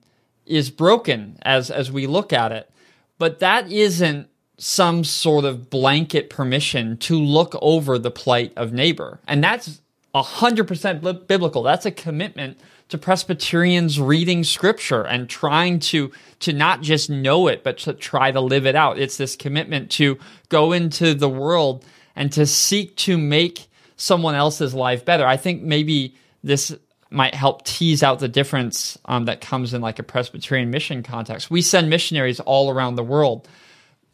[0.46, 2.70] is broken as as we look at it.
[3.18, 9.20] But that isn't some sort of blanket permission to look over the plight of neighbor.
[9.28, 9.82] And that's
[10.14, 11.64] 100% biblical.
[11.64, 12.58] That's a commitment
[12.90, 18.32] to Presbyterians reading scripture and trying to to not just know it but to try
[18.32, 19.00] to live it out.
[19.00, 20.18] It's this commitment to
[20.50, 23.68] go into the world and to seek to make
[23.98, 25.26] someone else's life better.
[25.26, 26.76] I think maybe this
[27.10, 31.50] might help tease out the difference um, that comes in like a Presbyterian mission context.
[31.50, 33.48] We send missionaries all around the world,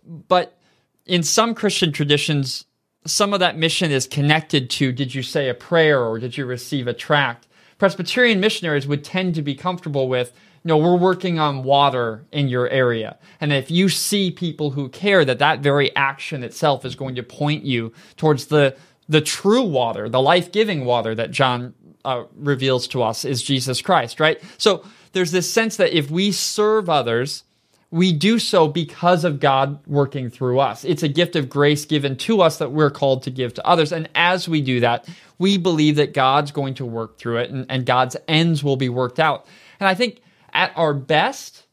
[0.06, 0.58] but
[1.06, 2.66] in some Christian traditions,
[3.06, 6.46] some of that mission is connected to did you say a prayer or did you
[6.46, 7.48] receive a tract?
[7.82, 12.48] Presbyterian missionaries would tend to be comfortable with, you know, we're working on water in
[12.48, 13.18] your area.
[13.40, 17.24] And if you see people who care that that very action itself is going to
[17.24, 18.78] point you towards the,
[19.10, 21.74] the true water, the life-giving water that John
[22.06, 24.40] uh, reveals to us is Jesus Christ, right?
[24.60, 27.46] So there's this sense that if we serve others,
[27.92, 30.86] we do so because of God working through us.
[30.86, 33.92] It's a gift of grace given to us that we're called to give to others.
[33.92, 37.66] And as we do that, we believe that God's going to work through it and,
[37.70, 39.46] and God's ends will be worked out.
[39.80, 40.22] And I think
[40.54, 41.66] at our best,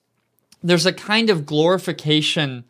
[0.60, 2.64] there's a kind of glorification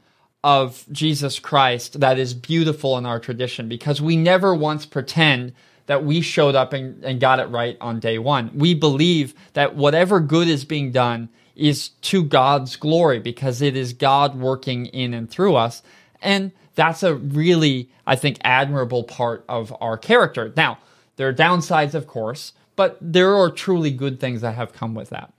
[0.45, 5.55] of Jesus Christ that is beautiful in our tradition because we never once pretend
[5.87, 8.51] that we showed up and, and got it right on day one.
[8.55, 13.93] We believe that whatever good is being done is to God's glory because it is
[13.93, 15.83] God working in and through us.
[16.23, 20.53] And that's a really, I think, admirable part of our character.
[20.57, 20.79] Now,
[21.17, 25.11] there are downsides, of course, but there are truly good things that have come with
[25.11, 25.33] that.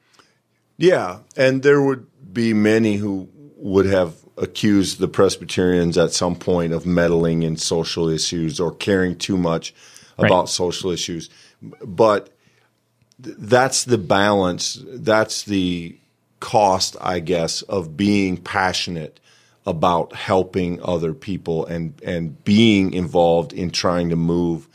[0.77, 1.19] Yeah.
[1.37, 6.85] And there would be many who would have accused the Presbyterians at some point of
[6.85, 9.73] meddling in social issues or caring too much
[10.17, 10.49] about right.
[10.49, 11.29] social issues.
[11.61, 12.29] But
[13.19, 14.81] that's the balance.
[14.85, 15.98] That's the
[16.39, 19.19] cost, I guess, of being passionate
[19.65, 24.67] about helping other people and, and being involved in trying to move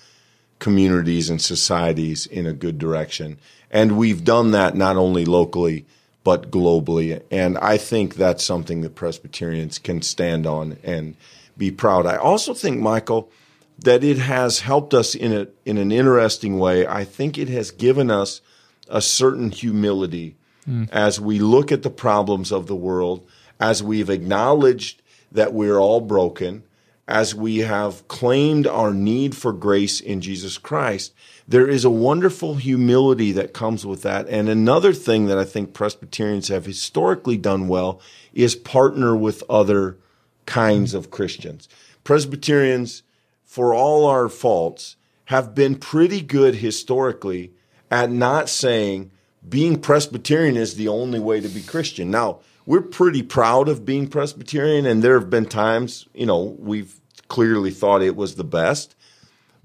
[0.59, 3.39] communities and societies in a good direction.
[3.71, 5.85] And we've done that not only locally,
[6.23, 7.23] but globally.
[7.31, 11.17] And I think that's something that Presbyterians can stand on and
[11.57, 12.07] be proud.
[12.07, 13.31] I also think, Michael,
[13.79, 16.87] that it has helped us in a, in an interesting way.
[16.87, 18.41] I think it has given us
[18.89, 20.37] a certain humility
[20.69, 20.89] mm.
[20.91, 23.27] as we look at the problems of the world,
[23.61, 26.63] as we've acknowledged that we're all broken,
[27.07, 31.13] as we have claimed our need for grace in Jesus Christ,
[31.47, 34.27] there is a wonderful humility that comes with that.
[34.29, 38.01] And another thing that I think Presbyterians have historically done well
[38.33, 39.99] is partner with other
[40.47, 41.69] kinds of Christians.
[42.05, 43.03] Presbyterians,
[43.45, 44.97] for all our faults,
[45.27, 47.53] have been pretty good historically
[47.91, 49.11] at not saying,
[49.49, 52.11] being Presbyterian is the only way to be Christian.
[52.11, 56.99] Now, we're pretty proud of being Presbyterian, and there have been times, you know, we've
[57.29, 58.95] clearly thought it was the best.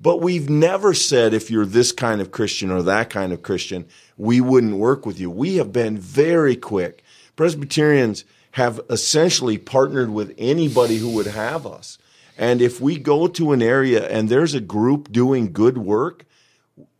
[0.01, 3.85] But we've never said if you're this kind of Christian or that kind of Christian,
[4.17, 5.29] we wouldn't work with you.
[5.29, 7.03] We have been very quick.
[7.35, 11.97] Presbyterians have essentially partnered with anybody who would have us.
[12.37, 16.25] And if we go to an area and there's a group doing good work,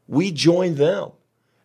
[0.07, 1.11] we join them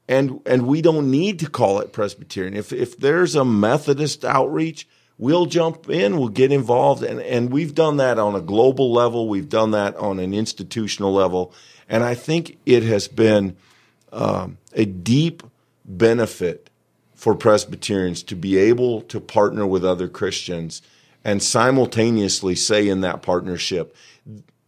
[0.08, 2.54] and and we don't need to call it Presbyterian.
[2.54, 4.86] If if there's a Methodist outreach,
[5.18, 9.28] we'll jump in, we'll get involved, and and we've done that on a global level.
[9.28, 11.52] We've done that on an institutional level,
[11.88, 13.56] and I think it has been
[14.12, 15.42] um, a deep
[15.84, 16.70] benefit
[17.14, 20.82] for Presbyterians to be able to partner with other Christians
[21.24, 23.96] and simultaneously say in that partnership,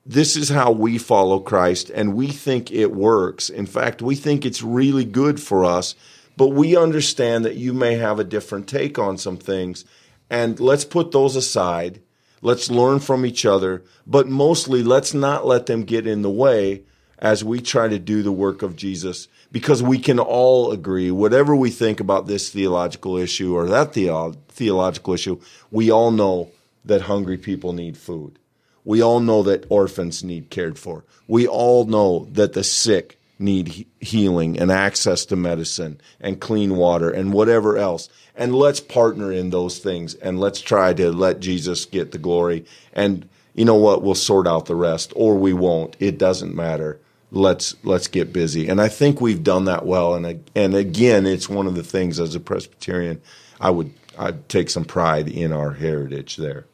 [0.09, 3.51] this is how we follow Christ and we think it works.
[3.51, 5.97] In fact, we think it's really good for us,
[6.37, 9.85] but we understand that you may have a different take on some things.
[10.31, 12.01] And let's put those aside.
[12.40, 16.83] Let's learn from each other, but mostly let's not let them get in the way
[17.19, 21.57] as we try to do the work of Jesus because we can all agree, whatever
[21.57, 25.40] we think about this theological issue or that theo- theological issue,
[25.71, 26.51] we all know
[26.85, 28.38] that hungry people need food.
[28.87, 31.05] We all know that orphans need cared for.
[31.29, 36.77] We all know that the sick need he- healing and access to medicine and clean
[36.77, 38.09] water and whatever else.
[38.37, 42.64] And let's partner in those things and let's try to let Jesus get the glory.
[42.92, 44.03] And you know what?
[44.03, 45.96] We'll sort out the rest or we won't.
[45.99, 47.01] It doesn't matter.
[47.33, 48.68] Let's let's get busy.
[48.68, 50.14] And I think we've done that well.
[50.14, 53.20] And and again, it's one of the things as a Presbyterian,
[53.61, 56.66] I would I'd take some pride in our heritage there.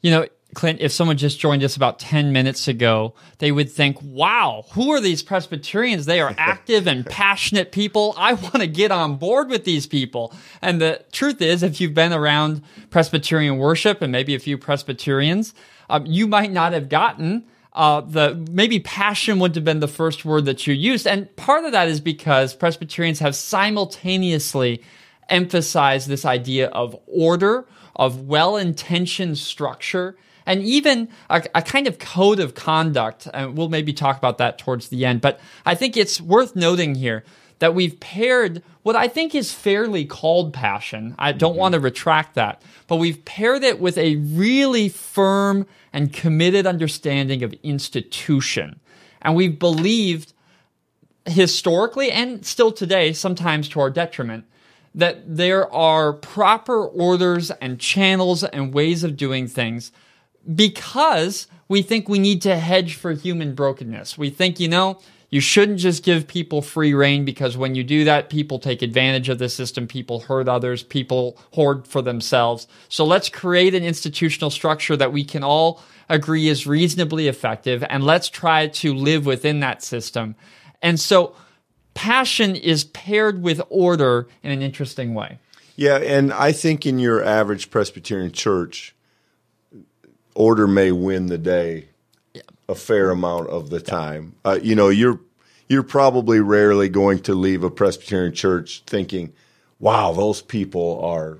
[0.00, 0.26] You know,
[0.58, 4.90] Clint, if someone just joined us about 10 minutes ago, they would think, wow, who
[4.90, 6.04] are these Presbyterians?
[6.04, 8.12] They are active and passionate people.
[8.18, 10.34] I want to get on board with these people.
[10.60, 15.54] And the truth is, if you've been around Presbyterian worship and maybe a few Presbyterians,
[15.88, 17.44] um, you might not have gotten
[17.74, 21.06] uh, the maybe passion wouldn't have been the first word that you used.
[21.06, 24.82] And part of that is because Presbyterians have simultaneously
[25.28, 30.16] emphasized this idea of order, of well intentioned structure
[30.48, 33.28] and even a, a, kind of code of conduct.
[33.34, 35.20] And we'll maybe talk about that towards the end.
[35.20, 37.22] But I think it's worth noting here
[37.58, 41.14] that we've paired what I think is fairly called passion.
[41.18, 41.60] I don't mm-hmm.
[41.60, 47.42] want to retract that, but we've paired it with a really firm and committed understanding
[47.42, 48.80] of institution.
[49.20, 50.32] And we've believed
[51.26, 54.46] historically and still today, sometimes to our detriment,
[54.94, 59.92] that there are proper orders and channels and ways of doing things
[60.54, 64.16] because we think we need to hedge for human brokenness.
[64.16, 68.04] We think, you know, you shouldn't just give people free rein because when you do
[68.04, 72.66] that, people take advantage of the system, people hurt others, people hoard for themselves.
[72.88, 78.02] So let's create an institutional structure that we can all agree is reasonably effective and
[78.02, 80.34] let's try to live within that system.
[80.80, 81.34] And so
[81.92, 85.38] passion is paired with order in an interesting way.
[85.76, 88.94] Yeah, and I think in your average Presbyterian church,
[90.38, 91.88] order may win the day
[92.68, 94.34] a fair amount of the time.
[94.44, 95.20] Uh, you know, you're
[95.68, 99.32] you're probably rarely going to leave a Presbyterian church thinking,
[99.78, 101.38] "Wow, those people are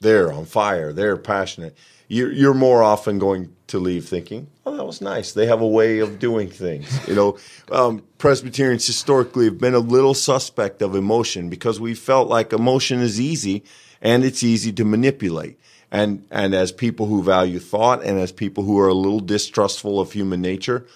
[0.00, 1.76] they're on fire, they're passionate."
[2.12, 5.32] You're, you're more often going to leave thinking, "Oh, that was nice.
[5.32, 7.38] They have a way of doing things." You know,
[7.72, 13.00] um, Presbyterians historically have been a little suspect of emotion because we felt like emotion
[13.00, 13.64] is easy
[14.00, 15.59] and it's easy to manipulate
[15.90, 20.00] and and as people who value thought and as people who are a little distrustful
[20.00, 20.86] of human nature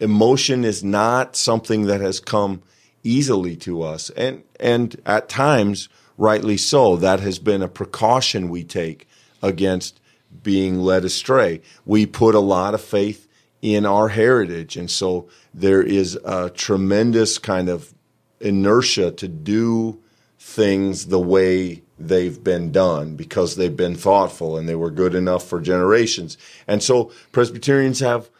[0.00, 2.62] emotion is not something that has come
[3.04, 4.10] easily to us.
[4.10, 5.88] And and at times
[6.18, 9.06] rightly so that has been a precaution we take
[9.42, 10.00] against
[10.42, 11.60] being led astray.
[11.86, 13.28] We put a lot of faith
[13.62, 14.76] in our heritage.
[14.76, 17.92] And so there is a tremendous kind of
[18.40, 20.00] inertia to do
[20.38, 25.46] things the way they've been done because they've been thoughtful and they were good enough
[25.46, 26.38] for generations.
[26.66, 28.30] And so Presbyterians have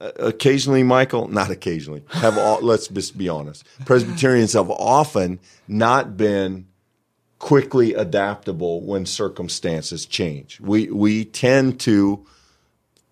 [0.00, 3.64] uh, occasionally, Michael, not occasionally, have all, let's just be honest.
[3.84, 6.66] Presbyterians have often not been
[7.38, 10.60] quickly adaptable when circumstances change.
[10.60, 12.24] We we tend to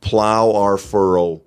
[0.00, 1.42] plow our furrow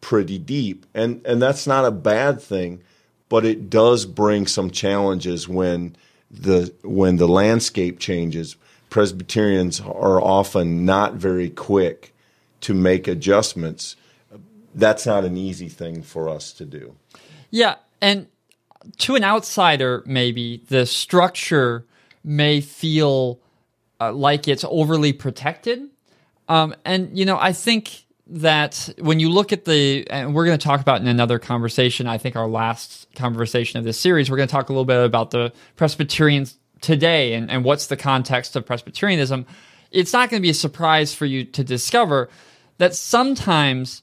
[0.00, 2.82] pretty deep, and and that's not a bad thing,
[3.28, 5.96] but it does bring some challenges when
[6.32, 8.56] the when the landscape changes,
[8.90, 12.14] Presbyterians are often not very quick
[12.62, 13.96] to make adjustments.
[14.74, 16.94] That's not an easy thing for us to do.
[17.50, 18.26] Yeah, and
[18.98, 21.84] to an outsider, maybe the structure
[22.24, 23.38] may feel
[24.00, 25.88] uh, like it's overly protected.
[26.48, 30.58] Um, and you know, I think that when you look at the, and we're going
[30.58, 34.38] to talk about in another conversation, I think our last conversation of this series, we're
[34.38, 38.56] going to talk a little bit about the Presbyterians today and, and what's the context
[38.56, 39.44] of Presbyterianism.
[39.90, 42.30] It's not going to be a surprise for you to discover
[42.78, 44.02] that sometimes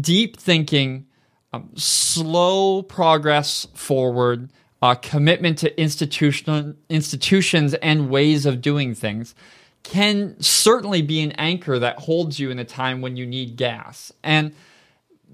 [0.00, 1.06] deep thinking,
[1.52, 4.48] um, slow progress forward,
[4.80, 9.34] uh, commitment to institutional institutions and ways of doing things
[9.82, 14.12] can certainly be an anchor that holds you in a time when you need gas.
[14.22, 14.54] And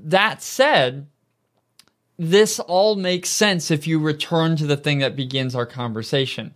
[0.05, 1.07] that said,
[2.18, 6.55] this all makes sense if you return to the thing that begins our conversation.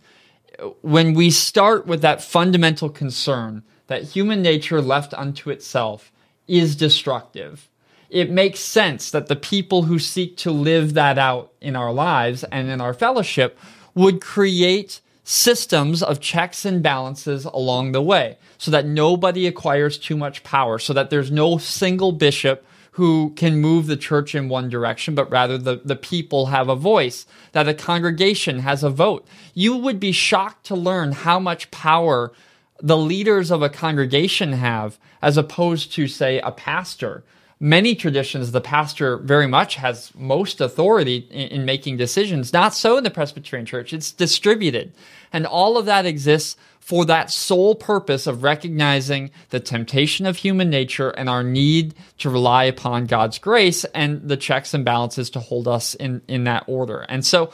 [0.81, 6.11] When we start with that fundamental concern that human nature left unto itself
[6.47, 7.69] is destructive,
[8.09, 12.43] it makes sense that the people who seek to live that out in our lives
[12.45, 13.57] and in our fellowship
[13.95, 20.17] would create systems of checks and balances along the way so that nobody acquires too
[20.17, 22.65] much power, so that there's no single bishop
[22.95, 26.75] who can move the church in one direction, but rather the, the people have a
[26.75, 29.25] voice, that a congregation has a vote.
[29.53, 32.33] You would be shocked to learn how much power
[32.81, 37.23] the leaders of a congregation have as opposed to, say, a pastor
[37.61, 42.51] many traditions, the pastor very much has most authority in, in, making decisions.
[42.51, 43.93] Not so in the Presbyterian Church.
[43.93, 44.93] It's distributed.
[45.31, 50.71] And all of that exists for that sole purpose of recognizing the temptation of human
[50.71, 55.39] nature and our need to rely upon God's grace and the checks and balances to
[55.39, 57.05] hold us in, in that order.
[57.07, 57.51] And so,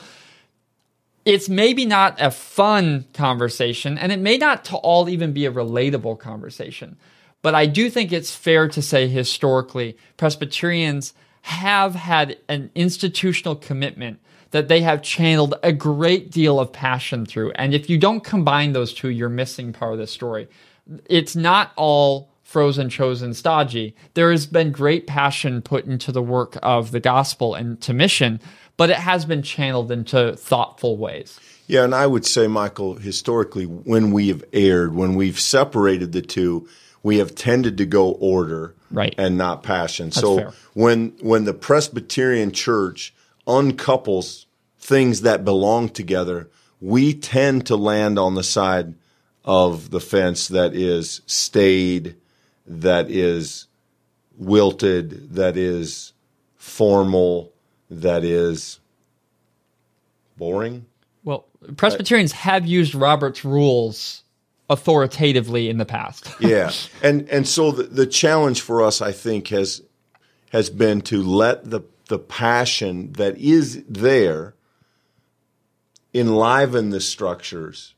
[1.26, 5.52] it's maybe not a fun conversation, and it may not to all even be a
[5.52, 6.96] relatable conversation.
[7.42, 14.20] But I do think it's fair to say historically, Presbyterians have had an institutional commitment
[14.50, 17.52] that they have channeled a great deal of passion through.
[17.52, 20.48] And if you don't combine those two, you're missing part of the story.
[21.06, 23.94] It's not all frozen, chosen, stodgy.
[24.14, 28.40] There has been great passion put into the work of the gospel and to mission,
[28.78, 31.38] but it has been channeled into thoughtful ways.
[31.66, 36.22] Yeah, and I would say, Michael, historically, when we have erred, when we've separated the
[36.22, 36.66] two,
[37.02, 39.14] we have tended to go order right.
[39.18, 40.06] and not passion.
[40.06, 40.52] That's so fair.
[40.74, 43.14] when when the Presbyterian Church
[43.46, 44.46] uncouples
[44.78, 46.48] things that belong together,
[46.80, 48.94] we tend to land on the side
[49.44, 52.16] of the fence that is staid,
[52.66, 53.66] that is
[54.36, 56.12] wilted, that is
[56.56, 57.52] formal,
[57.90, 58.78] that is
[60.36, 60.86] boring.
[61.24, 61.46] Well,
[61.76, 64.22] Presbyterians have used Robert's rules
[64.68, 66.30] authoritatively in the past.
[66.40, 69.82] yeah, and and so the, the challenge for us, I think, has
[70.52, 74.54] has been to let the the passion that is there
[76.14, 77.94] enliven the structures,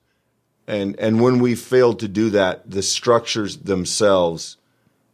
[0.67, 4.57] and and when we fail to do that, the structures themselves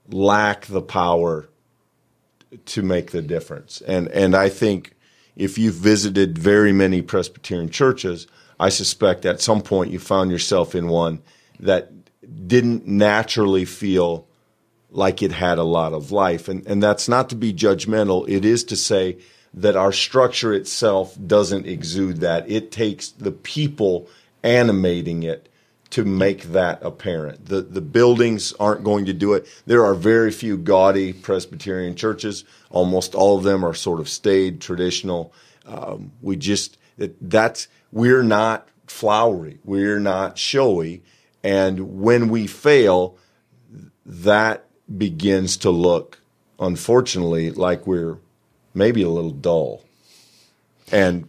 [0.08, 1.48] lack the power
[2.64, 3.80] to make the difference.
[3.82, 4.94] And and I think
[5.34, 8.26] if you've visited very many Presbyterian churches,
[8.58, 11.22] I suspect at some point you found yourself in one
[11.60, 11.92] that
[12.46, 14.26] didn't naturally feel
[14.90, 16.48] like it had a lot of life.
[16.48, 18.28] And, and that's not to be judgmental.
[18.28, 19.18] It is to say
[19.54, 22.50] that our structure itself doesn't exude that.
[22.50, 24.08] It takes the people
[24.42, 25.48] animating it
[25.90, 27.46] to make that apparent.
[27.46, 29.46] The, the buildings aren't going to do it.
[29.66, 32.44] There are very few gaudy Presbyterian churches.
[32.70, 35.32] Almost all of them are sort of staid, traditional.
[35.64, 36.76] Um, we just,
[37.20, 39.58] that's, we're not flowery.
[39.64, 41.02] We're not showy.
[41.46, 43.16] And when we fail,
[44.04, 44.64] that
[44.98, 46.18] begins to look,
[46.58, 48.18] unfortunately, like we're
[48.74, 49.84] maybe a little dull.
[50.90, 51.28] And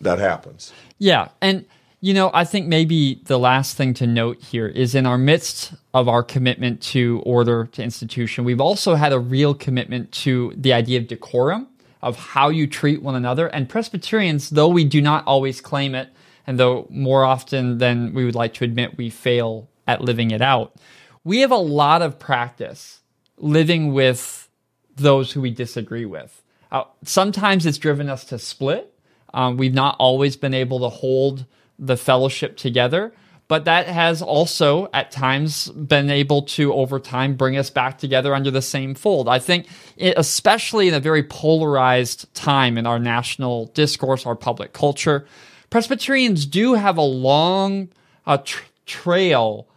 [0.00, 0.72] that happens.
[0.98, 1.30] Yeah.
[1.40, 1.64] And,
[2.00, 5.72] you know, I think maybe the last thing to note here is in our midst
[5.92, 10.74] of our commitment to order, to institution, we've also had a real commitment to the
[10.74, 11.66] idea of decorum,
[12.02, 13.48] of how you treat one another.
[13.48, 16.10] And Presbyterians, though we do not always claim it,
[16.46, 20.42] and though more often than we would like to admit, we fail at living it
[20.42, 20.76] out,
[21.24, 23.00] we have a lot of practice
[23.38, 24.48] living with
[24.96, 26.42] those who we disagree with.
[26.70, 28.92] Uh, sometimes it's driven us to split.
[29.34, 31.44] Um, we've not always been able to hold
[31.78, 33.12] the fellowship together,
[33.48, 38.34] but that has also at times been able to over time bring us back together
[38.34, 39.28] under the same fold.
[39.28, 44.72] I think, it, especially in a very polarized time in our national discourse, our public
[44.72, 45.26] culture,
[45.70, 47.88] Presbyterians do have a long
[48.26, 49.68] uh, tr- trail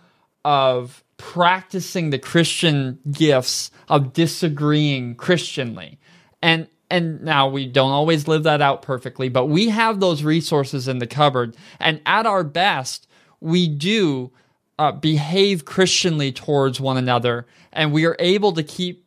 [0.46, 6.00] of practicing the Christian gifts of disagreeing Christianly.
[6.42, 10.88] And and now we don't always live that out perfectly, but we have those resources
[10.88, 11.56] in the cupboard.
[11.80, 13.08] And at our best,
[13.40, 14.32] we do
[14.80, 19.06] uh, behave Christianly towards one another, and we are able to keep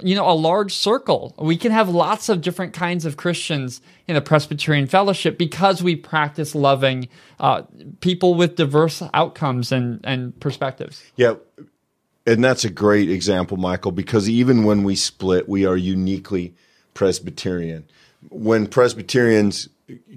[0.00, 1.34] you know, a large circle.
[1.38, 5.96] We can have lots of different kinds of Christians in a Presbyterian fellowship because we
[5.96, 7.08] practice loving
[7.40, 7.62] uh,
[8.00, 11.02] people with diverse outcomes and, and perspectives.
[11.16, 11.34] Yeah.
[12.26, 16.54] And that's a great example, Michael, because even when we split, we are uniquely
[16.94, 17.88] Presbyterian.
[18.28, 19.68] When Presbyterians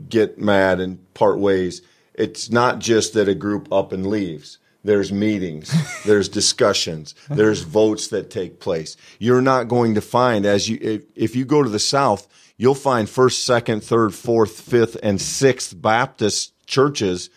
[0.10, 1.82] get mad and part ways,
[2.14, 5.74] it's not just that a group up and leaves there's meetings,
[6.06, 8.98] there's discussions, there's votes that take place.
[9.20, 12.28] You're not going to find as you if, if you go to the South,
[12.58, 17.30] you'll find first, second, third, fourth, fifth, and sixth Baptist churches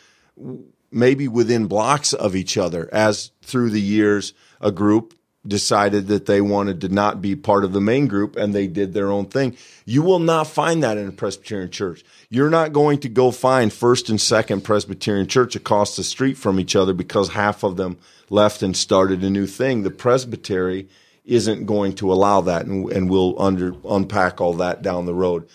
[0.90, 5.14] maybe within blocks of each other as through the years a group
[5.46, 8.94] decided that they wanted to not be part of the main group and they did
[8.94, 9.56] their own thing.
[9.84, 12.04] You will not find that in a Presbyterian church.
[12.30, 16.58] You're not going to go find first and second Presbyterian church across the street from
[16.58, 17.98] each other because half of them
[18.30, 19.82] left and started a new thing.
[19.82, 20.88] The presbytery
[21.24, 25.48] isn't going to allow that and, and we'll under, unpack all that down the road.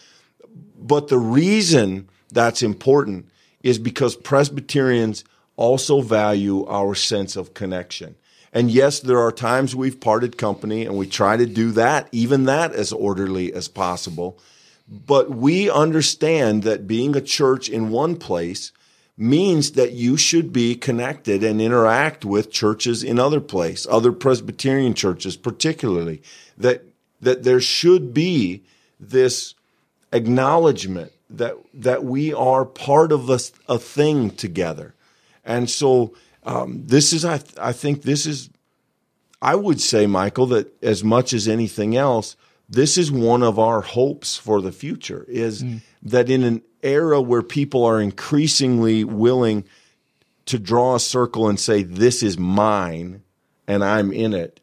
[0.78, 3.28] But the reason that's important
[3.64, 5.24] is because Presbyterians
[5.56, 8.16] also value our sense of connection.
[8.52, 12.46] And yes, there are times we've parted company and we try to do that, even
[12.46, 14.40] that as orderly as possible.
[14.88, 18.72] But we understand that being a church in one place
[19.16, 24.94] means that you should be connected and interact with churches in other place, other Presbyterian
[24.94, 26.22] churches particularly,
[26.58, 26.86] that,
[27.22, 28.64] that there should be
[29.00, 29.54] this
[30.12, 34.96] acknowledgement that, that we are part of a, a thing together.
[35.46, 36.16] And so,
[36.50, 38.50] um, this is, I, th- I think this is,
[39.40, 42.36] I would say, Michael, that as much as anything else,
[42.68, 45.82] this is one of our hopes for the future is mm.
[46.02, 49.64] that in an era where people are increasingly willing
[50.48, 53.22] to draw a circle and say, this is mine
[53.68, 54.60] and I'm in it,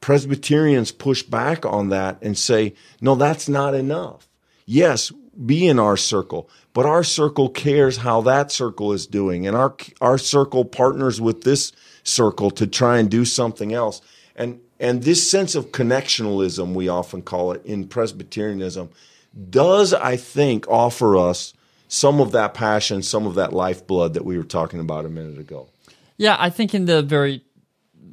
[0.00, 4.26] Presbyterians push back on that and say, no, that's not enough.
[4.64, 5.12] Yes,
[5.44, 9.74] be in our circle, but our circle cares how that circle is doing and our,
[10.00, 11.72] our circle partners with this
[12.02, 14.00] circle to try and do something else.
[14.34, 18.90] And, and this sense of connectionalism, we often call it in Presbyterianism,
[19.50, 21.54] does, I think, offer us
[21.88, 25.38] some of that passion, some of that lifeblood that we were talking about a minute
[25.38, 25.68] ago.
[26.16, 27.42] Yeah, I think in the very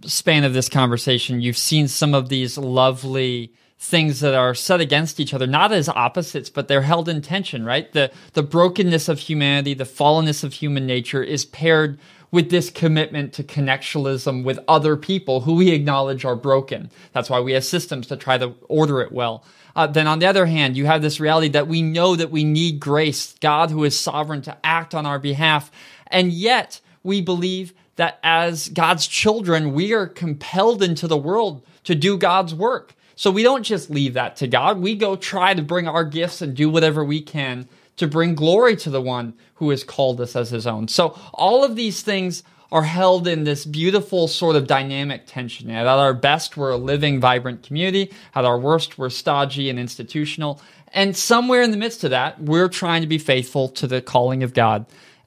[0.06, 5.20] span of this conversation, you've seen some of these lovely things that are set against
[5.20, 7.92] each other, not as opposites, but they're held in tension, right?
[7.92, 12.00] The the brokenness of humanity, the fallenness of human nature is paired
[12.32, 16.90] with this commitment to connectionalism with other people who we acknowledge are broken.
[17.14, 19.46] That's why we have systems to try to order it well.
[19.76, 22.44] Uh, then on the other hand, you have this reality that we know that we
[22.44, 25.72] need grace, God who is sovereign to act on our behalf.
[26.08, 31.96] And yet we believe that as God's children, we are compelled into the world to
[31.96, 32.96] do God's work.
[33.16, 34.80] So we don't just leave that to God.
[34.80, 38.76] We go try to bring our gifts and do whatever we can to bring glory
[38.76, 40.88] to the one who has called us as his own.
[40.88, 45.70] So all of these things are held in this beautiful sort of dynamic tension.
[45.70, 48.12] At our best, we're a living, vibrant community.
[48.34, 50.62] At our worst, we're stodgy and institutional.
[50.92, 54.44] And somewhere in the midst of that, we're trying to be faithful to the calling
[54.44, 54.86] of God.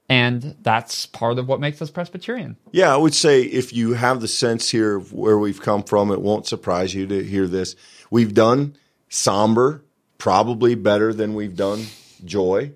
[0.08, 2.56] And that's part of what makes us Presbyterian.
[2.72, 6.10] Yeah, I would say if you have the sense here of where we've come from,
[6.10, 7.76] it won't surprise you to hear this.
[8.10, 8.76] We've done
[9.10, 9.84] somber,
[10.16, 11.86] probably better than we've done
[12.24, 12.72] joy.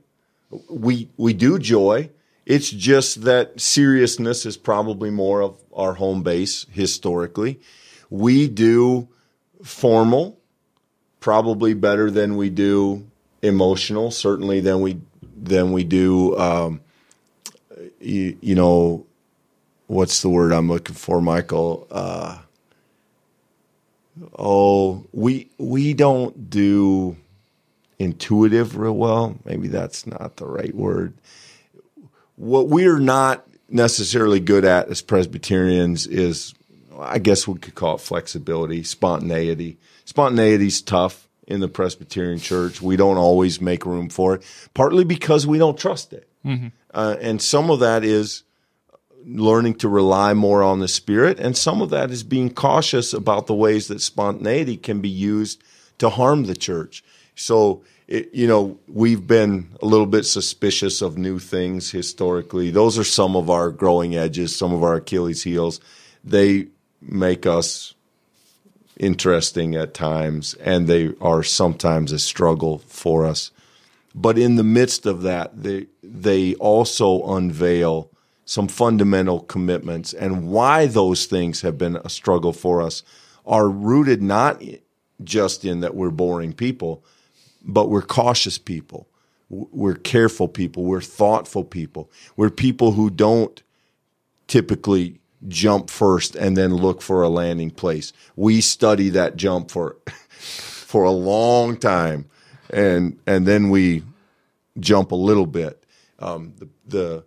[0.68, 2.10] We we do joy.
[2.44, 7.60] It's just that seriousness is probably more of our home base historically.
[8.10, 9.08] We do
[9.62, 10.38] formal,
[11.20, 13.06] probably better than we do
[13.40, 14.10] emotional.
[14.10, 15.00] Certainly than we
[15.34, 16.36] than we do.
[16.36, 16.82] Um,
[18.02, 19.06] you, you, know,
[19.86, 21.86] what's the word I'm looking for, Michael?
[21.90, 22.38] Uh,
[24.38, 27.16] oh, we we don't do
[27.98, 29.36] intuitive real well.
[29.44, 31.14] Maybe that's not the right word.
[32.36, 36.54] What we're not necessarily good at as Presbyterians is,
[36.98, 39.78] I guess we could call it flexibility, spontaneity.
[40.04, 42.82] Spontaneity's tough in the Presbyterian church.
[42.82, 44.42] We don't always make room for it,
[44.74, 46.28] partly because we don't trust it.
[46.44, 46.68] Mm-hmm.
[46.92, 48.42] Uh, and some of that is
[49.24, 53.46] learning to rely more on the Spirit, and some of that is being cautious about
[53.46, 55.62] the ways that spontaneity can be used
[55.98, 57.04] to harm the church.
[57.34, 62.70] So, it, you know, we've been a little bit suspicious of new things historically.
[62.70, 65.80] Those are some of our growing edges, some of our Achilles heels.
[66.24, 66.66] They
[67.00, 67.94] make us
[68.98, 73.50] interesting at times, and they are sometimes a struggle for us.
[74.14, 78.10] But in the midst of that, they they also unveil
[78.44, 83.02] some fundamental commitments and why those things have been a struggle for us
[83.46, 84.62] are rooted not
[85.22, 87.04] just in that we're boring people,
[87.64, 89.08] but we're cautious people.
[89.48, 90.84] We're careful people.
[90.84, 92.10] We're thoughtful people.
[92.36, 93.62] We're people who don't
[94.48, 98.12] typically jump first and then look for a landing place.
[98.36, 102.26] We study that jump for for a long time
[102.72, 104.02] and and then we
[104.78, 105.84] jump a little bit.
[106.18, 107.24] Um, the, the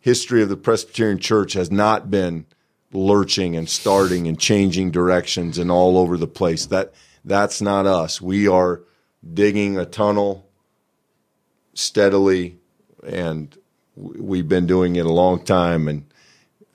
[0.00, 2.46] history of the Presbyterian Church has not been
[2.92, 6.66] lurching and starting and changing directions and all over the place.
[6.66, 6.92] That
[7.24, 8.20] that's not us.
[8.20, 8.82] We are
[9.34, 10.48] digging a tunnel
[11.74, 12.58] steadily,
[13.06, 13.56] and
[13.96, 15.88] we've been doing it a long time.
[15.88, 16.06] And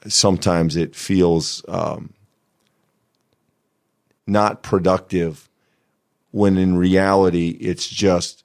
[0.08, 2.14] sometimes it feels um,
[4.28, 5.50] not productive
[6.34, 8.44] when in reality it's just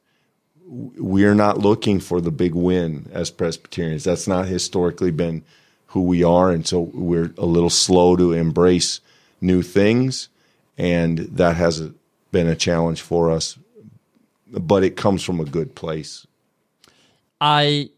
[0.67, 4.05] we're not looking for the big win as Presbyterians.
[4.05, 5.43] That's not historically been
[5.87, 6.51] who we are.
[6.51, 9.01] And so we're a little slow to embrace
[9.41, 10.29] new things.
[10.77, 11.81] And that has
[12.31, 13.59] been a challenge for us,
[14.47, 16.27] but it comes from a good place.
[17.41, 17.89] I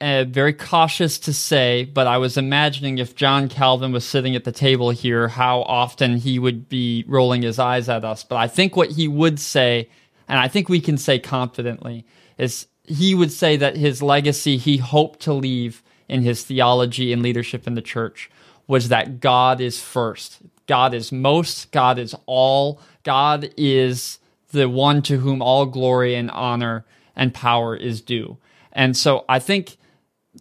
[0.00, 4.44] am very cautious to say, but I was imagining if John Calvin was sitting at
[4.44, 8.24] the table here, how often he would be rolling his eyes at us.
[8.24, 9.88] But I think what he would say
[10.30, 12.06] and I think we can say confidently,
[12.38, 17.20] is he would say that his legacy he hoped to leave in his theology and
[17.20, 18.30] leadership in the church
[18.68, 20.38] was that God is first.
[20.68, 24.20] God is most, God is all, God is
[24.52, 26.84] the one to whom all glory and honor
[27.16, 28.38] and power is due.
[28.72, 29.78] And so I think,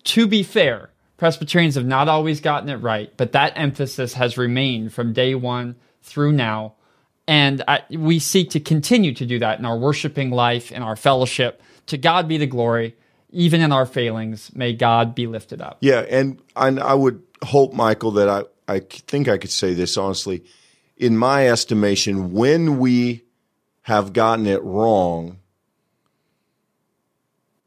[0.06, 4.94] to be fair, Presbyterians have not always gotten it right, but that emphasis has remained
[4.94, 6.76] from day one through now
[7.30, 10.96] and I, we seek to continue to do that in our worshiping life, in our
[10.96, 11.62] fellowship.
[11.86, 12.96] To God be the glory,
[13.30, 14.50] even in our failings.
[14.56, 15.78] May God be lifted up.
[15.80, 19.96] Yeah, and and I would hope, Michael, that I I think I could say this
[19.96, 20.44] honestly.
[20.98, 23.24] In my estimation, when we
[23.84, 25.39] have gotten it wrong,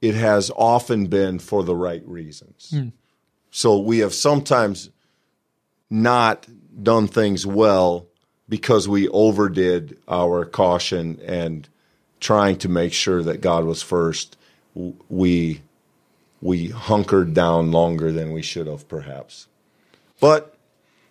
[0.02, 2.70] it has often been for the right reasons.
[2.70, 2.88] Hmm.
[3.50, 4.90] So we have sometimes
[5.88, 6.46] not
[6.82, 8.06] done things well
[8.48, 11.68] because we overdid our caution and
[12.18, 14.36] trying to make sure that God was first,
[15.08, 15.62] we
[16.40, 19.46] we hunkered down longer than we should have, perhaps.
[20.18, 20.56] But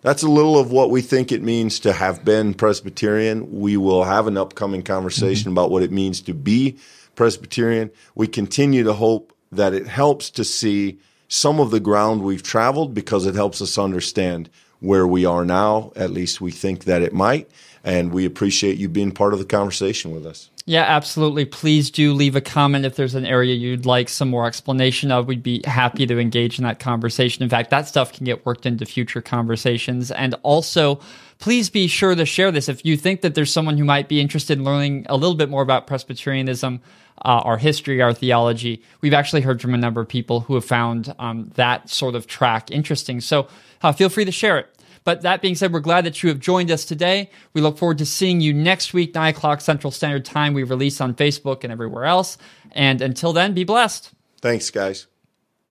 [0.02, 3.60] that's a little of what we think it means to have been Presbyterian.
[3.60, 5.58] We will have an upcoming conversation mm-hmm.
[5.58, 6.76] about what it means to be
[7.14, 7.90] Presbyterian.
[8.14, 10.98] We continue to hope that it helps to see
[11.28, 14.50] some of the ground we've traveled because it helps us understand
[14.80, 15.92] where we are now.
[15.96, 17.50] At least we think that it might.
[17.84, 20.50] And we appreciate you being part of the conversation with us.
[20.64, 21.44] Yeah, absolutely.
[21.44, 25.26] Please do leave a comment if there's an area you'd like some more explanation of.
[25.26, 27.42] We'd be happy to engage in that conversation.
[27.42, 30.12] In fact, that stuff can get worked into future conversations.
[30.12, 31.00] And also,
[31.40, 34.20] please be sure to share this if you think that there's someone who might be
[34.20, 36.80] interested in learning a little bit more about Presbyterianism.
[37.24, 38.82] Uh, our history, our theology.
[39.00, 42.26] We've actually heard from a number of people who have found um, that sort of
[42.26, 43.20] track interesting.
[43.20, 43.46] So
[43.82, 44.68] uh, feel free to share it.
[45.04, 47.30] But that being said, we're glad that you have joined us today.
[47.54, 50.54] We look forward to seeing you next week, 9 o'clock Central Standard Time.
[50.54, 52.38] We release on Facebook and everywhere else.
[52.72, 54.12] And until then, be blessed.
[54.40, 55.06] Thanks, guys.